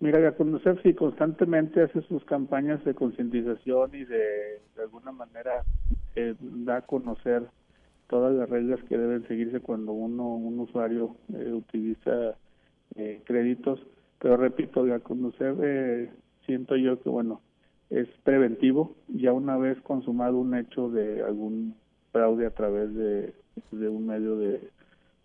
[0.00, 5.64] Mira, la Conducef sí constantemente hace sus campañas de concientización y de, de alguna manera
[6.16, 7.46] eh, da a conocer
[8.10, 12.34] todas las reglas que deben seguirse cuando uno un usuario eh, utiliza
[12.96, 13.80] eh, créditos
[14.18, 16.10] pero repito la conocer eh,
[16.50, 17.40] siento yo que bueno
[17.90, 18.96] es preventivo.
[19.08, 21.76] Ya una vez consumado un hecho de algún
[22.10, 23.32] fraude a través de,
[23.70, 24.60] de un medio de,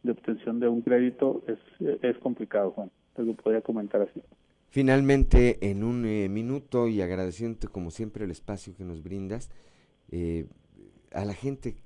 [0.04, 1.58] de, obtención de un crédito es,
[2.04, 2.92] es complicado Juan.
[3.16, 4.22] Te lo podría comentar así.
[4.70, 6.02] Finalmente, en un
[6.32, 9.50] minuto y agradeciéndote como siempre el espacio que nos brindas,
[10.12, 10.46] eh,
[11.12, 11.78] a la gente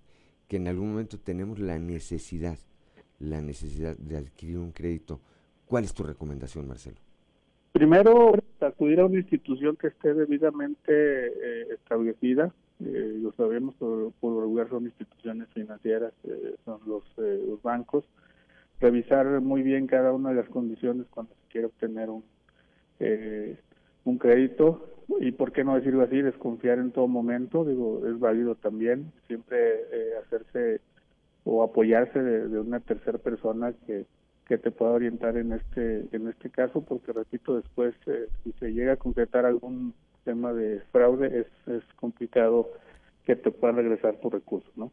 [0.47, 2.57] que en algún momento tenemos la necesidad,
[3.19, 5.21] la necesidad de adquirir un crédito,
[5.65, 6.97] ¿cuál es tu recomendación, Marcelo?
[7.71, 12.51] Primero, acudir a una institución que esté debidamente eh, establecida.
[12.83, 18.05] Eh, lo sabemos, por, regular son instituciones financieras, eh, son los, eh, los bancos.
[18.79, 22.23] Revisar muy bien cada una de las condiciones cuando se quiere obtener un,
[24.05, 24.87] un crédito
[25.19, 29.83] y por qué no decirlo así, desconfiar en todo momento, digo, es válido también, siempre
[30.23, 30.79] hacerse
[31.43, 34.05] o apoyarse de, una tercera persona que,
[34.49, 38.73] que te pueda orientar en este en este caso, porque repito, después eh, si se
[38.73, 39.93] llega a concretar algún
[40.25, 42.67] tema de fraude, es, complicado
[43.25, 44.91] que te puedan regresar tu recurso, ¿no?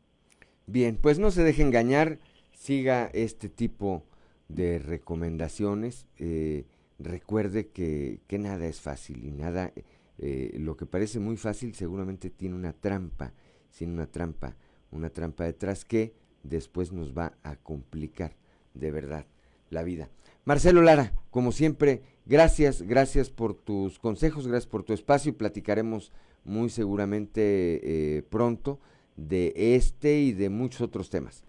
[0.66, 2.18] Bien, pues no se deje engañar,
[2.52, 4.02] siga este tipo
[4.48, 6.66] de recomendaciones, eh,
[6.98, 9.72] recuerde que, que nada es fácil y nada
[10.18, 13.32] eh, lo que parece muy fácil seguramente tiene una trampa,
[13.76, 14.54] tiene una trampa,
[14.90, 18.36] una trampa detrás que después nos va a complicar
[18.74, 19.24] de verdad
[19.70, 20.08] la vida.
[20.44, 26.12] Marcelo Lara, como siempre, gracias, gracias por tus consejos, gracias por tu espacio y platicaremos
[26.44, 28.78] muy seguramente eh, pronto
[29.16, 31.44] de este y de muchos otros temas.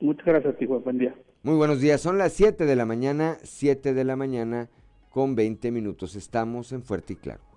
[0.00, 0.84] Muchas gracias, Tijuana.
[0.84, 1.14] Buen día.
[1.42, 2.00] Muy buenos días.
[2.00, 4.68] Son las 7 de la mañana, 7 de la mañana
[5.10, 6.14] con 20 minutos.
[6.14, 7.47] Estamos en Fuerte y Claro.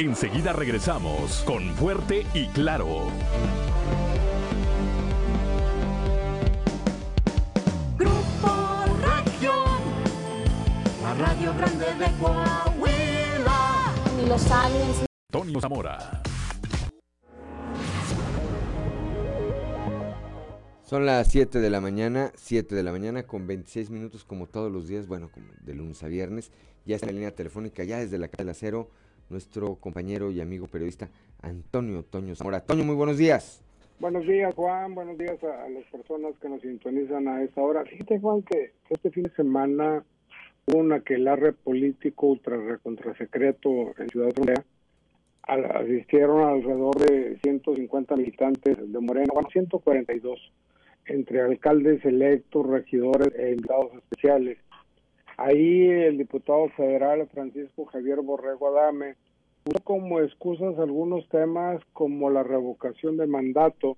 [0.00, 3.08] Enseguida regresamos con Fuerte y Claro.
[7.98, 9.54] Grupo Región,
[11.02, 13.94] la radio grande de Coahuila.
[14.24, 15.04] Y los aliens.
[15.30, 16.22] Tonio Zamora.
[20.82, 24.72] Son las 7 de la mañana, 7 de la mañana con 26 minutos como todos
[24.72, 26.52] los días, bueno, como de lunes a viernes.
[26.86, 28.88] Ya está en la línea telefónica, ya desde la calle del acero,
[29.30, 31.08] nuestro compañero y amigo periodista
[31.42, 32.60] Antonio Toño Zamora.
[32.60, 33.64] Toño, muy buenos días.
[34.00, 34.94] Buenos días, Juan.
[34.94, 37.84] Buenos días a, las personas que nos sintonizan a esta hora.
[37.84, 40.02] Fíjate, Juan, que este fin de semana
[40.66, 42.58] hubo un aquelarre político ultra
[43.18, 44.64] secreto en Ciudad Frontera.
[45.42, 50.52] Asistieron alrededor de 150 militantes de Moreno, bueno, 142,
[51.06, 54.58] entre alcaldes electos, regidores e invitados especiales.
[55.42, 59.14] Ahí el diputado federal Francisco Javier Borrego Adame
[59.64, 63.96] puso como excusas algunos temas como la revocación de mandato,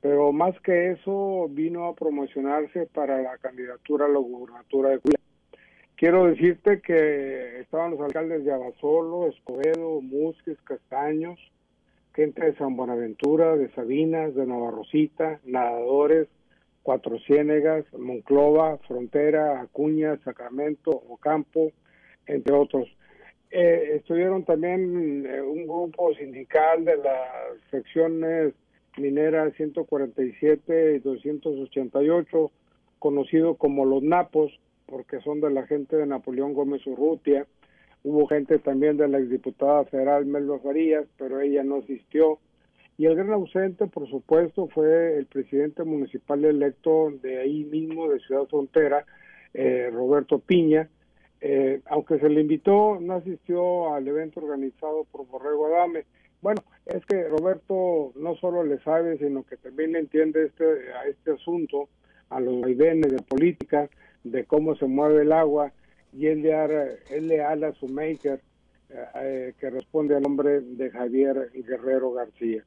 [0.00, 5.14] pero más que eso vino a promocionarse para la candidatura a la gubernatura de Cuba.
[5.96, 11.40] Quiero decirte que estaban los alcaldes de Abasolo, Escobedo, Musques, Castaños,
[12.14, 16.28] gente de San Buenaventura, de Sabinas, de Navarrosita, nadadores,
[16.88, 21.70] Cuatro Ciénegas, Monclova, Frontera, Acuña, Sacramento, Ocampo,
[22.26, 22.88] entre otros.
[23.50, 28.54] Eh, estuvieron también eh, un grupo sindical de las secciones
[28.96, 32.50] mineras 147 y 288,
[32.98, 37.46] conocido como los Napos, porque son de la gente de Napoleón Gómez Urrutia.
[38.02, 42.38] Hubo gente también de la exdiputada federal Melba Farías, pero ella no asistió.
[42.98, 48.18] Y el gran ausente, por supuesto, fue el presidente municipal electo de ahí mismo, de
[48.18, 49.06] Ciudad Frontera,
[49.54, 50.90] eh, Roberto Piña.
[51.40, 56.06] Eh, aunque se le invitó, no asistió al evento organizado por Borrego Adame.
[56.42, 61.30] Bueno, es que Roberto no solo le sabe, sino que también entiende este, a este
[61.32, 61.88] asunto,
[62.30, 63.88] a los vaivenes de política,
[64.24, 65.72] de cómo se mueve el agua,
[66.12, 66.66] y él le, ha-
[67.10, 68.40] él le habla a su maker,
[68.90, 72.64] eh, eh, que responde al nombre de Javier Guerrero García.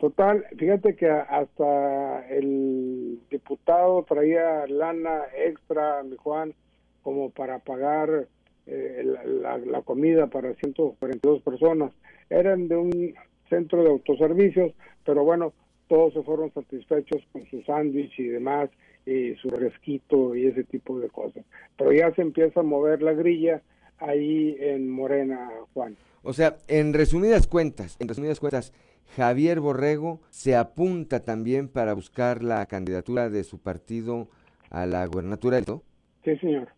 [0.00, 6.54] Total, fíjate que hasta el diputado traía lana extra, mi Juan,
[7.02, 8.26] como para pagar
[8.66, 11.92] eh, la, comida para 142 personas.
[12.30, 13.14] Eran de un
[13.50, 14.72] centro de autoservicios,
[15.04, 15.52] pero bueno,
[15.86, 18.70] todos se fueron satisfechos con su sándwich y demás,
[19.04, 21.44] y su fresquito y ese tipo de cosas.
[21.76, 23.60] Pero ya se empieza a mover la grilla
[23.98, 25.94] ahí en Morena, Juan.
[26.22, 28.72] O sea, en resumidas cuentas, en resumidas cuentas,
[29.16, 34.28] Javier Borrego se apunta también para buscar la candidatura de su partido
[34.70, 35.82] a la gubernatura del Estado.
[36.24, 36.68] Sí, señor.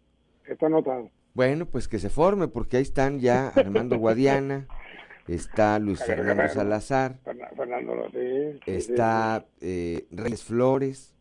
[0.47, 1.11] Está anotado.
[1.35, 4.67] Bueno, pues que se forme, porque ahí están ya Armando Guadiana,
[5.29, 11.15] está Luis Fernando Salazar, Fernan- Fernando, sí, está eh, Reyes Flores,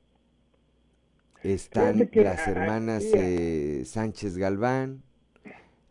[1.43, 5.01] están las hermanas eh, Sánchez Galván,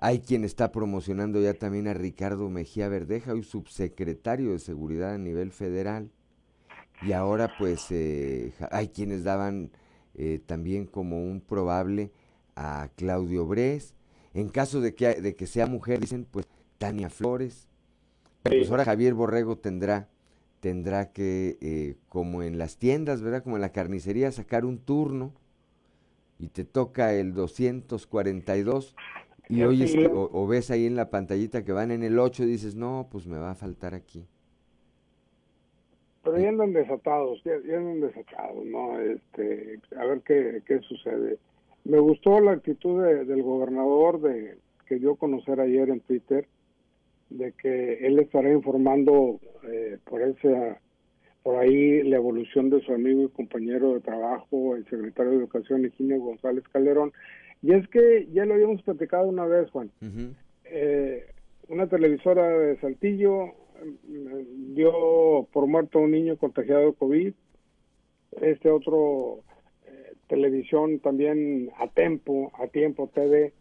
[0.01, 5.19] hay quien está promocionando ya también a Ricardo Mejía Verdeja, hoy subsecretario de Seguridad a
[5.19, 6.11] nivel federal,
[7.03, 9.71] y ahora pues eh, hay quienes daban
[10.15, 12.13] eh, también como un probable
[12.57, 13.95] a Claudio Bres,
[14.33, 16.49] en caso de que, de que sea mujer, dicen pues
[16.79, 17.69] Tania Flores,
[18.43, 20.09] pero pues ahora Javier Borrego tendrá
[20.61, 23.43] tendrá que, eh, como en las tiendas, ¿verdad?
[23.43, 25.33] Como en la carnicería, sacar un turno.
[26.39, 28.95] Y te toca el 242
[29.51, 29.99] y sí.
[29.99, 32.75] que- o, o ves ahí en la pantallita que van en el 8 y dices,
[32.77, 34.25] no, pues me va a faltar aquí.
[36.23, 39.01] Pero ya andan desatados, ya, ya andan desatados, ¿no?
[39.01, 41.39] Este, a ver qué, qué sucede.
[41.85, 46.47] Me gustó la actitud de- del gobernador de que dio a conocer ayer en Twitter
[47.31, 50.79] de que él estará informando eh, por esa
[51.43, 55.87] por ahí la evolución de su amigo y compañero de trabajo, el secretario de Educación,
[55.87, 57.13] Higinio González Calderón.
[57.63, 59.91] Y es que ya lo habíamos platicado una vez, Juan.
[60.65, 61.27] Eh,
[61.69, 63.47] una televisora de Saltillo
[64.07, 67.35] mm, dio por muerto a un niño contagiado de COVID.
[68.41, 69.41] Este otro
[69.87, 73.53] eh, televisión también a tiempo, a tiempo TV,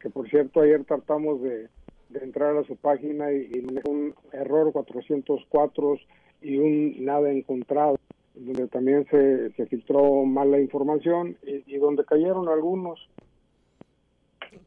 [0.00, 1.68] que por cierto ayer tratamos de,
[2.08, 5.98] de entrar a su página y, un error 404
[6.42, 7.96] y un nada encontrado,
[8.34, 13.08] donde también se, se filtró mala información y, y donde cayeron algunos.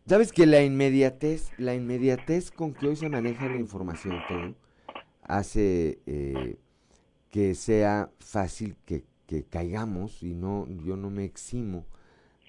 [0.07, 4.55] ¿Sabes que la inmediatez, la inmediatez con que hoy se maneja la información,
[5.23, 6.57] hace eh,
[7.29, 11.85] que sea fácil que, que caigamos y no, yo no me eximo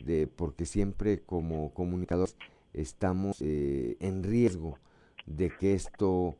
[0.05, 2.37] de, porque siempre como comunicadores
[2.73, 4.79] estamos eh, en riesgo
[5.27, 6.37] de que esto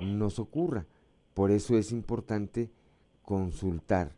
[0.00, 0.86] nos ocurra.
[1.34, 2.70] Por eso es importante
[3.22, 4.12] consultar,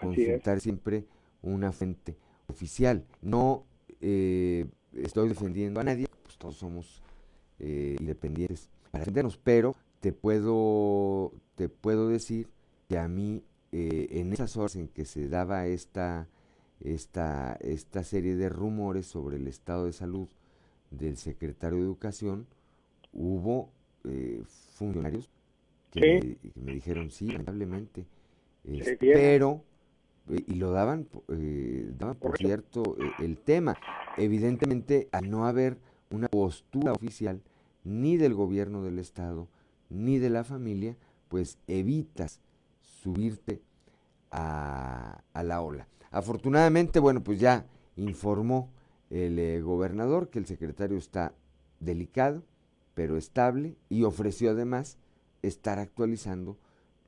[0.00, 1.06] consultar siempre
[1.42, 2.16] una fuente
[2.46, 3.04] oficial.
[3.22, 3.64] No
[4.00, 4.66] eh,
[4.96, 7.02] estoy defendiendo a nadie, pues todos somos
[7.58, 12.48] eh, independientes para defendernos, pero te puedo, te puedo decir
[12.88, 13.42] que a mí
[13.72, 16.28] eh, en esas horas en que se daba esta,
[16.80, 20.28] esta, esta serie de rumores sobre el estado de salud
[20.90, 22.46] del secretario de Educación,
[23.12, 23.70] hubo
[24.04, 24.42] eh,
[24.74, 25.28] funcionarios
[25.90, 26.38] que, Sí.
[26.42, 28.04] me, que me dijeron sí, lamentablemente,
[28.64, 29.62] este, pero
[30.28, 33.76] y lo daban, eh, daban por cierto eh, el tema.
[34.16, 35.78] Evidentemente, al no haber
[36.10, 37.42] una postura oficial
[37.84, 39.48] ni del gobierno del estado
[39.90, 40.96] ni de la familia,
[41.28, 42.40] pues evitas
[42.80, 43.60] subirte
[44.30, 45.88] a, a la ola.
[46.10, 48.70] Afortunadamente, bueno, pues ya informó
[49.10, 51.34] el eh, gobernador que el secretario está
[51.80, 52.42] delicado,
[52.94, 54.98] pero estable, y ofreció además
[55.42, 56.56] estar actualizando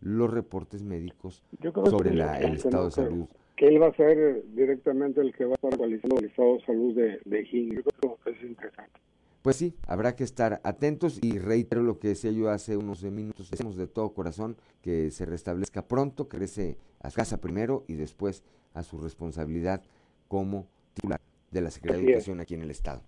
[0.00, 1.42] los reportes médicos
[1.90, 3.26] sobre la- el estado de salud.
[3.56, 6.64] Que él va a ser directamente el que va a estar actualizando el estado de
[6.66, 7.44] salud de, de.
[7.74, 9.00] Yo creo que es interesante.
[9.40, 13.48] Pues sí, habrá que estar atentos y reitero lo que decía yo hace unos minutos,
[13.50, 17.94] deseamos de todo corazón que se restablezca pronto, que regrese a su casa primero y
[17.94, 18.42] después
[18.74, 19.82] a su responsabilidad
[20.28, 21.20] como titular
[21.52, 22.12] de la Secretaría de.
[22.14, 23.02] Educación aquí en el Estado.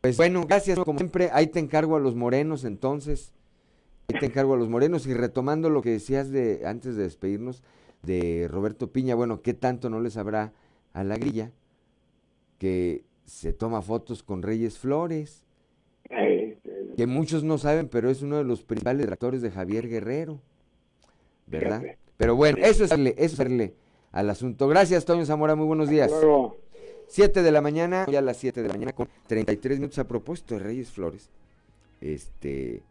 [0.00, 3.32] Pues bueno, gracias como siempre, ahí te encargo a los morenos entonces,
[4.06, 7.62] te encargo a los morenos y retomando lo que decías de antes de despedirnos
[8.02, 10.52] de Roberto Piña, bueno, ¿qué tanto no les habrá
[10.92, 11.52] a la grilla
[12.58, 15.42] que se toma fotos con Reyes Flores?
[16.96, 20.40] que muchos no saben, pero es uno de los principales detractores de Javier Guerrero,
[21.46, 21.82] ¿verdad?
[21.82, 21.98] Fíjate.
[22.16, 23.74] Pero bueno, eso es hacerle, eso es hacerle
[24.12, 24.66] al asunto.
[24.66, 26.10] Gracias, Toño Zamora, muy buenos días.
[27.08, 30.08] 7 de la mañana, ya a las 7 de la mañana, con 33 minutos a
[30.08, 31.28] propósito de Reyes Flores.
[32.00, 32.82] Este,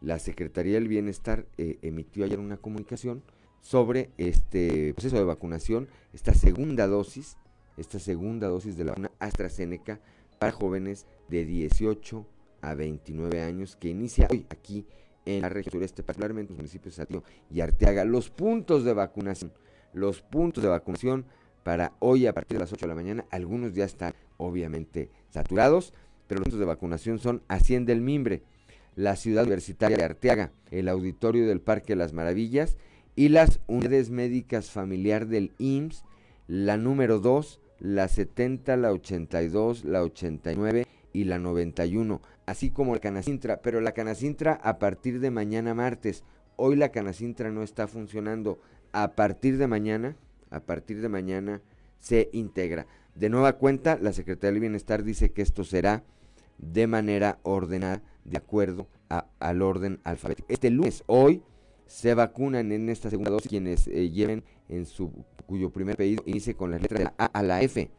[0.00, 3.22] la Secretaría del Bienestar eh, emitió ayer una comunicación
[3.60, 7.36] sobre este proceso de vacunación, esta segunda dosis,
[7.76, 10.00] esta segunda dosis de la vacuna AstraZeneca
[10.38, 12.26] para jóvenes de 18
[12.62, 14.86] a 29 años que inicia hoy aquí
[15.26, 18.04] en la región sureste, particularmente en los municipios de Saltillo y Arteaga.
[18.04, 19.52] Los puntos de vacunación,
[19.92, 21.26] los puntos de vacunación
[21.62, 25.92] para hoy a partir de las 8 de la mañana, algunos ya están obviamente saturados,
[26.26, 28.42] pero los puntos de vacunación son Hacienda del Mimbre,
[28.96, 32.76] la ciudad universitaria de Arteaga, el auditorio del Parque de las Maravillas
[33.16, 36.04] y las unidades médicas familiar del IMSS,
[36.46, 43.00] la número 2, la 70, la 82, la 89 y la 91, así como la
[43.00, 46.24] Canacintra, pero la Canacintra a partir de mañana martes.
[46.56, 48.60] Hoy la Canacintra no está funcionando.
[48.92, 50.16] A partir de mañana,
[50.50, 51.62] a partir de mañana
[51.98, 52.86] se integra.
[53.14, 56.04] De nueva cuenta, la Secretaría del Bienestar dice que esto será
[56.58, 60.46] de manera ordenada, de acuerdo al orden alfabético.
[60.50, 61.42] Este lunes, hoy,
[61.86, 65.10] se vacunan en esta segunda dosis quienes eh, lleven en su
[65.46, 67.90] cuyo primer pedido inicie con las letras de la A a la F.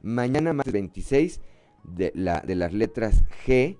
[0.00, 1.40] Mañana más 26
[1.84, 3.76] de, la, de las letras G,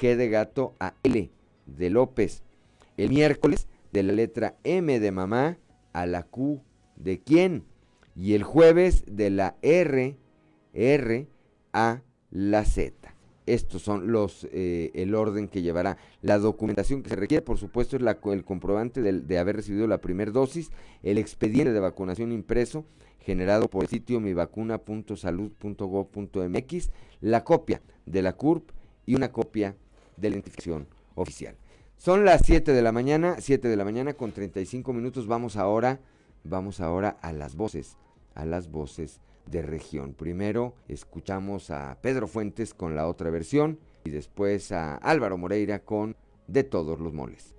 [0.00, 1.30] G de gato a L
[1.66, 2.42] de López.
[2.96, 5.58] El miércoles de la letra M de mamá
[5.92, 6.62] a la Q
[6.96, 7.64] de quién.
[8.16, 10.16] Y el jueves de la R,
[10.72, 11.28] R
[11.72, 13.14] a la Z.
[13.54, 15.98] Estos son los eh, el orden que llevará.
[16.22, 19.86] La documentación que se requiere, por supuesto, es la, el comprobante de, de haber recibido
[19.86, 20.70] la primera dosis,
[21.02, 22.84] el expediente de vacunación impreso
[23.28, 28.70] generado por el sitio mivacuna.salud.gov.mx, la copia de la CURP
[29.04, 29.76] y una copia
[30.16, 31.58] de la identificación oficial.
[31.98, 35.26] Son las 7 de la mañana, 7 de la mañana con 35 minutos.
[35.26, 36.00] Vamos ahora,
[36.42, 37.98] vamos ahora a las voces,
[38.34, 39.20] a las voces
[39.50, 40.14] de región.
[40.14, 46.16] Primero escuchamos a Pedro Fuentes con la otra versión y después a Álvaro Moreira con
[46.46, 47.54] De todos los moles.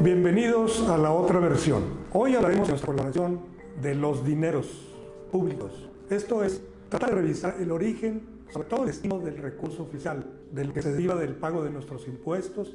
[0.00, 1.82] Bienvenidos a la otra versión.
[2.12, 3.40] Hoy hablaremos en nuestra colaboración
[3.82, 4.96] de los dineros
[5.30, 5.88] públicos.
[6.08, 10.72] Esto es tratar de revisar el origen, sobre todo el destino del recurso oficial, del
[10.72, 12.74] que se deriva del pago de nuestros impuestos,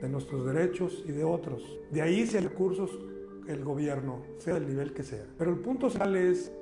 [0.00, 1.62] de nuestros derechos y de otros.
[1.90, 2.90] De ahí si hay recursos
[3.52, 5.24] el gobierno, sea del nivel que sea.
[5.38, 6.52] Pero el punto central es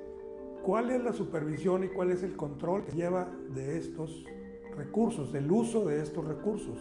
[0.63, 4.25] cuál es la supervisión y cuál es el control que lleva de estos
[4.77, 6.79] recursos, del uso de estos recursos.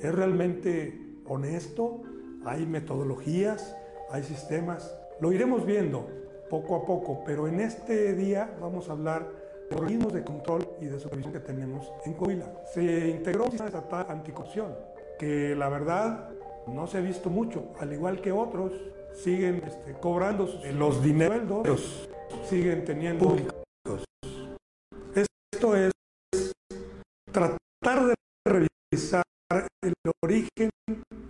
[0.00, 2.02] ¿Es realmente honesto?
[2.44, 3.76] ¿Hay metodologías?
[4.10, 4.96] ¿Hay sistemas?
[5.20, 6.06] Lo iremos viendo
[6.50, 9.30] poco a poco, pero en este día vamos a hablar
[9.68, 12.62] de organismos de control y de supervisión que tenemos en Coahuila.
[12.72, 14.74] Se integró un sistema estatal anticorrupción,
[15.18, 16.30] que la verdad
[16.66, 18.72] no se ha visto mucho, al igual que otros
[19.16, 22.08] siguen este, cobrando los dineros,
[22.48, 24.04] siguen teniendo públicos.
[25.14, 25.92] Esto es
[27.32, 28.14] tratar de
[28.46, 29.22] revisar
[29.82, 30.70] el origen,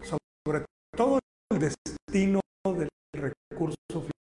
[0.02, 0.64] sobre
[0.96, 1.18] todo
[1.52, 3.76] el destino del recurso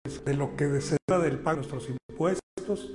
[0.05, 2.91] fiscal, de lo que se del pago de nuestros impuestos,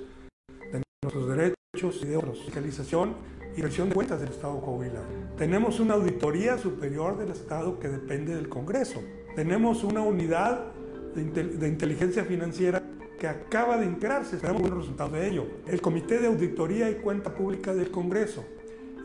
[0.71, 2.39] de nuestros derechos y de otros.
[2.43, 3.15] Fiscalización
[3.55, 5.01] y rendición de cuentas del Estado de Coahuila.
[5.37, 9.01] Tenemos una auditoría superior del Estado que depende del Congreso.
[9.37, 10.73] Tenemos una unidad
[11.13, 12.81] de, intel de inteligencia financiera
[13.19, 15.45] que acaba de integrarse, esperamos buenos resultados de ello.
[15.67, 18.43] El Comité de Auditoría y Cuenta Pública del Congreso.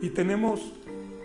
[0.01, 0.73] Y tenemos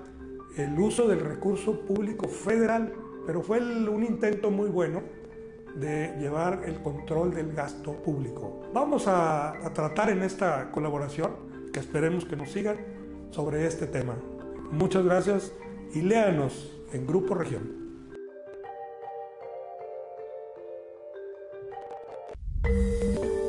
[0.57, 2.93] el uso del recurso público federal,
[3.27, 5.03] pero fue el, un intento muy bueno
[5.75, 8.63] de llevar el control del gasto público.
[8.75, 12.77] Vamos a, a tratar en esta colaboración, que esperemos que nos sigan,
[13.31, 14.17] sobre este tema.
[14.73, 15.53] Muchas gracias
[15.95, 17.81] y léanos en Grupo Región.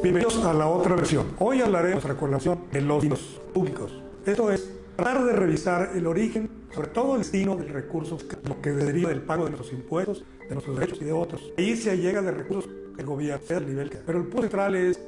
[0.04, 1.28] Bienvenidos a la otra versión.
[1.40, 4.02] Hoy hablaremos de nuestra colaboración de los dineros públicos.
[4.26, 8.72] Esto es tratar de revisar el origen, sobre todo el destino del recurso, lo que
[8.72, 11.54] deriva del pago de nuestros impuestos, de nuestros derechos y de otros.
[11.58, 13.98] Ahí se llega de recursos del gobierno, sea el nivel que.
[13.98, 15.00] Pero el punto central es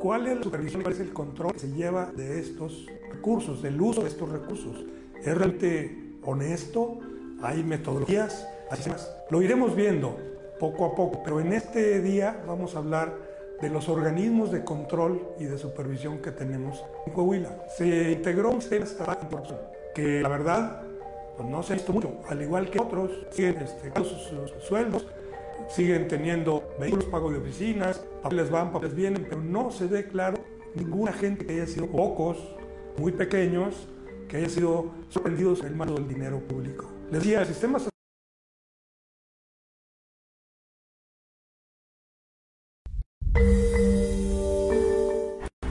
[0.00, 3.80] cuál es la supervisión, cuál es el control que se lleva de estos recursos, del
[3.80, 4.84] uso de estos recursos.
[5.18, 6.98] ¿Es realmente honesto?
[7.42, 8.46] ¿Hay metodologías?
[9.30, 10.16] Lo iremos viendo
[10.58, 13.14] poco a poco, pero en este día vamos a hablar
[13.60, 17.64] de los organismos de control y de supervisión que tenemos en Coahuila.
[17.76, 19.18] Se integró un sistema estatal
[19.94, 20.82] que la verdad
[21.36, 25.06] pues no se ha visto mucho, al igual que otros, siguen este, sus, sus, sueldos,
[25.68, 30.38] siguen teniendo vehículos, pago de oficinas, papeles van, papeles vienen, pero no se ve claro
[30.74, 32.38] ninguna gente que haya sido pocos,
[32.98, 33.88] muy pequeños,
[34.28, 36.86] que hayan sido sorprendidos en el mano del dinero público.
[37.10, 37.78] Les decía, el sistema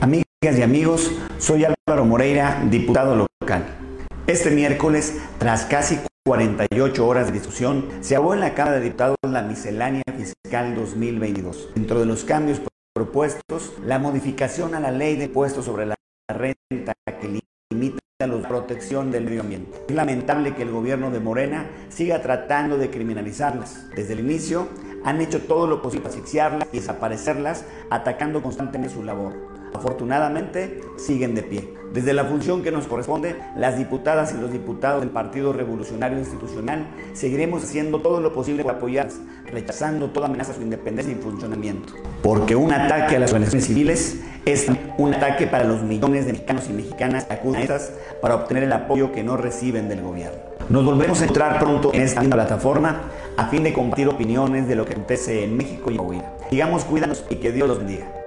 [0.00, 3.83] Amigas y amigos, soy Álvaro Moreira, diputado local.
[4.26, 9.16] Este miércoles, tras casi 48 horas de discusión, se aprobó en la Cámara de Diputados
[9.22, 11.74] la miscelánea fiscal 2022.
[11.74, 12.62] Dentro de los cambios
[12.94, 15.94] propuestos, la modificación a la ley de impuestos sobre la
[16.32, 19.78] renta que limita la protección del medio ambiente.
[19.88, 23.90] Es lamentable que el gobierno de Morena siga tratando de criminalizarlas.
[23.94, 24.68] Desde el inicio
[25.04, 29.63] han hecho todo lo posible para asfixiarlas y desaparecerlas, atacando constantemente su labor.
[29.74, 31.74] Afortunadamente, siguen de pie.
[31.92, 36.86] Desde la función que nos corresponde, las diputadas y los diputados del Partido Revolucionario Institucional
[37.12, 41.92] seguiremos haciendo todo lo posible para apoyarlas, rechazando toda amenaza a su independencia y funcionamiento.
[42.22, 44.66] Porque un ataque a las organizaciones civiles es
[44.98, 48.64] un ataque para los millones de mexicanos y mexicanas que acuden a estas para obtener
[48.64, 50.38] el apoyo que no reciben del gobierno.
[50.68, 53.02] Nos volvemos a entrar pronto en esta misma plataforma
[53.36, 56.32] a fin de compartir opiniones de lo que acontece en México y en Coahuila.
[56.50, 58.23] Digamos, cuídanos y que Dios los bendiga.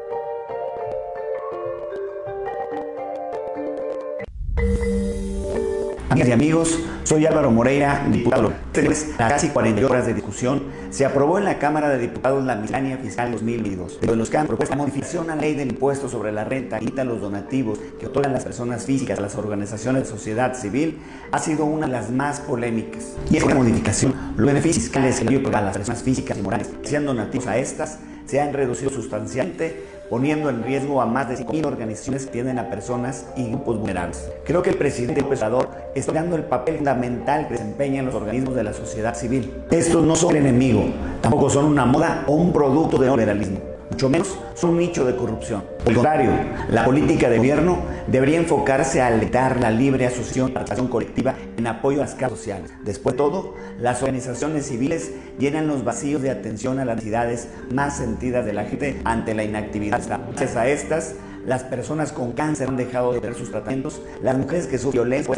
[6.10, 8.54] Amigas y amigos, soy Álvaro Moreira, diputado.
[8.72, 12.98] Tras casi 40 horas de discusión, se aprobó en la Cámara de Diputados la miscelánea
[12.98, 16.32] fiscal 2022, de los que han propuesto la modificación a la ley del impuesto sobre
[16.32, 20.56] la renta y los donativos que otorgan las personas físicas a las organizaciones de sociedad
[20.56, 20.98] civil
[21.32, 23.18] ha sido una de las más polémicas.
[23.30, 26.88] Y esta modificación, los beneficios fiscales que dio para las personas físicas y morales que
[26.88, 31.66] sean donativos a estas, se han reducido sustancialmente poniendo en riesgo a más de 5.000
[31.66, 34.30] organizaciones que tienen a personas y grupos vulnerables.
[34.46, 38.56] Creo que el presidente López Obrador está dando el papel fundamental que desempeñan los organismos
[38.56, 39.64] de la sociedad civil.
[39.72, 40.86] Estos no son el enemigo,
[41.22, 45.64] tampoco son una moda o un producto de liberalismo mucho menos un nicho de corrupción.
[45.84, 46.32] Por contrario,
[46.70, 51.68] la política de gobierno debería enfocarse a alentar la libre asociación y participación colectiva en
[51.68, 52.72] apoyo a las causas sociales.
[52.84, 57.98] Después de todo, las organizaciones civiles llenan los vacíos de atención a las necesidades más
[57.98, 60.02] sentidas de la gente ante la inactividad.
[60.06, 61.16] Gracias a estas,
[61.46, 65.34] las personas con cáncer han dejado de tener sus tratamientos, las mujeres que sufren violencia,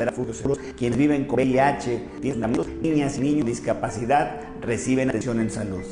[0.75, 2.01] quienes viven con VIH,
[2.81, 5.83] niñas y niños con discapacidad reciben atención en salud.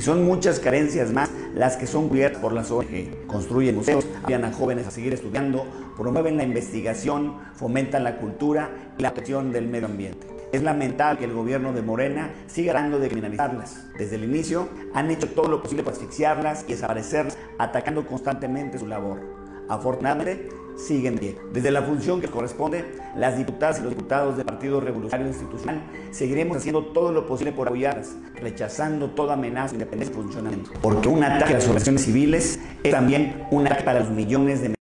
[0.00, 3.26] Y son muchas carencias más las que son cubiertas por las ONG.
[3.26, 9.02] Construyen museos, apoyan a jóvenes a seguir estudiando, promueven la investigación, fomentan la cultura y
[9.02, 10.26] la protección del medio ambiente.
[10.52, 13.88] Es lamentable que el gobierno de Morena siga dando de criminalizarlas.
[13.98, 18.86] Desde el inicio han hecho todo lo posible para asfixiarlas y desaparecerlas, atacando constantemente su
[18.86, 19.20] labor.
[19.68, 21.36] Afortunadamente, siguen bien.
[21.52, 22.84] Desde la función que corresponde,
[23.16, 27.68] las diputadas y los diputados del Partido Revolucionario Institucional seguiremos haciendo todo lo posible por
[27.68, 30.70] apoyarlas, rechazando toda amenaza, independencia y funcionamiento.
[30.80, 34.79] Porque un ataque a las organizaciones civiles es también un ataque para los millones de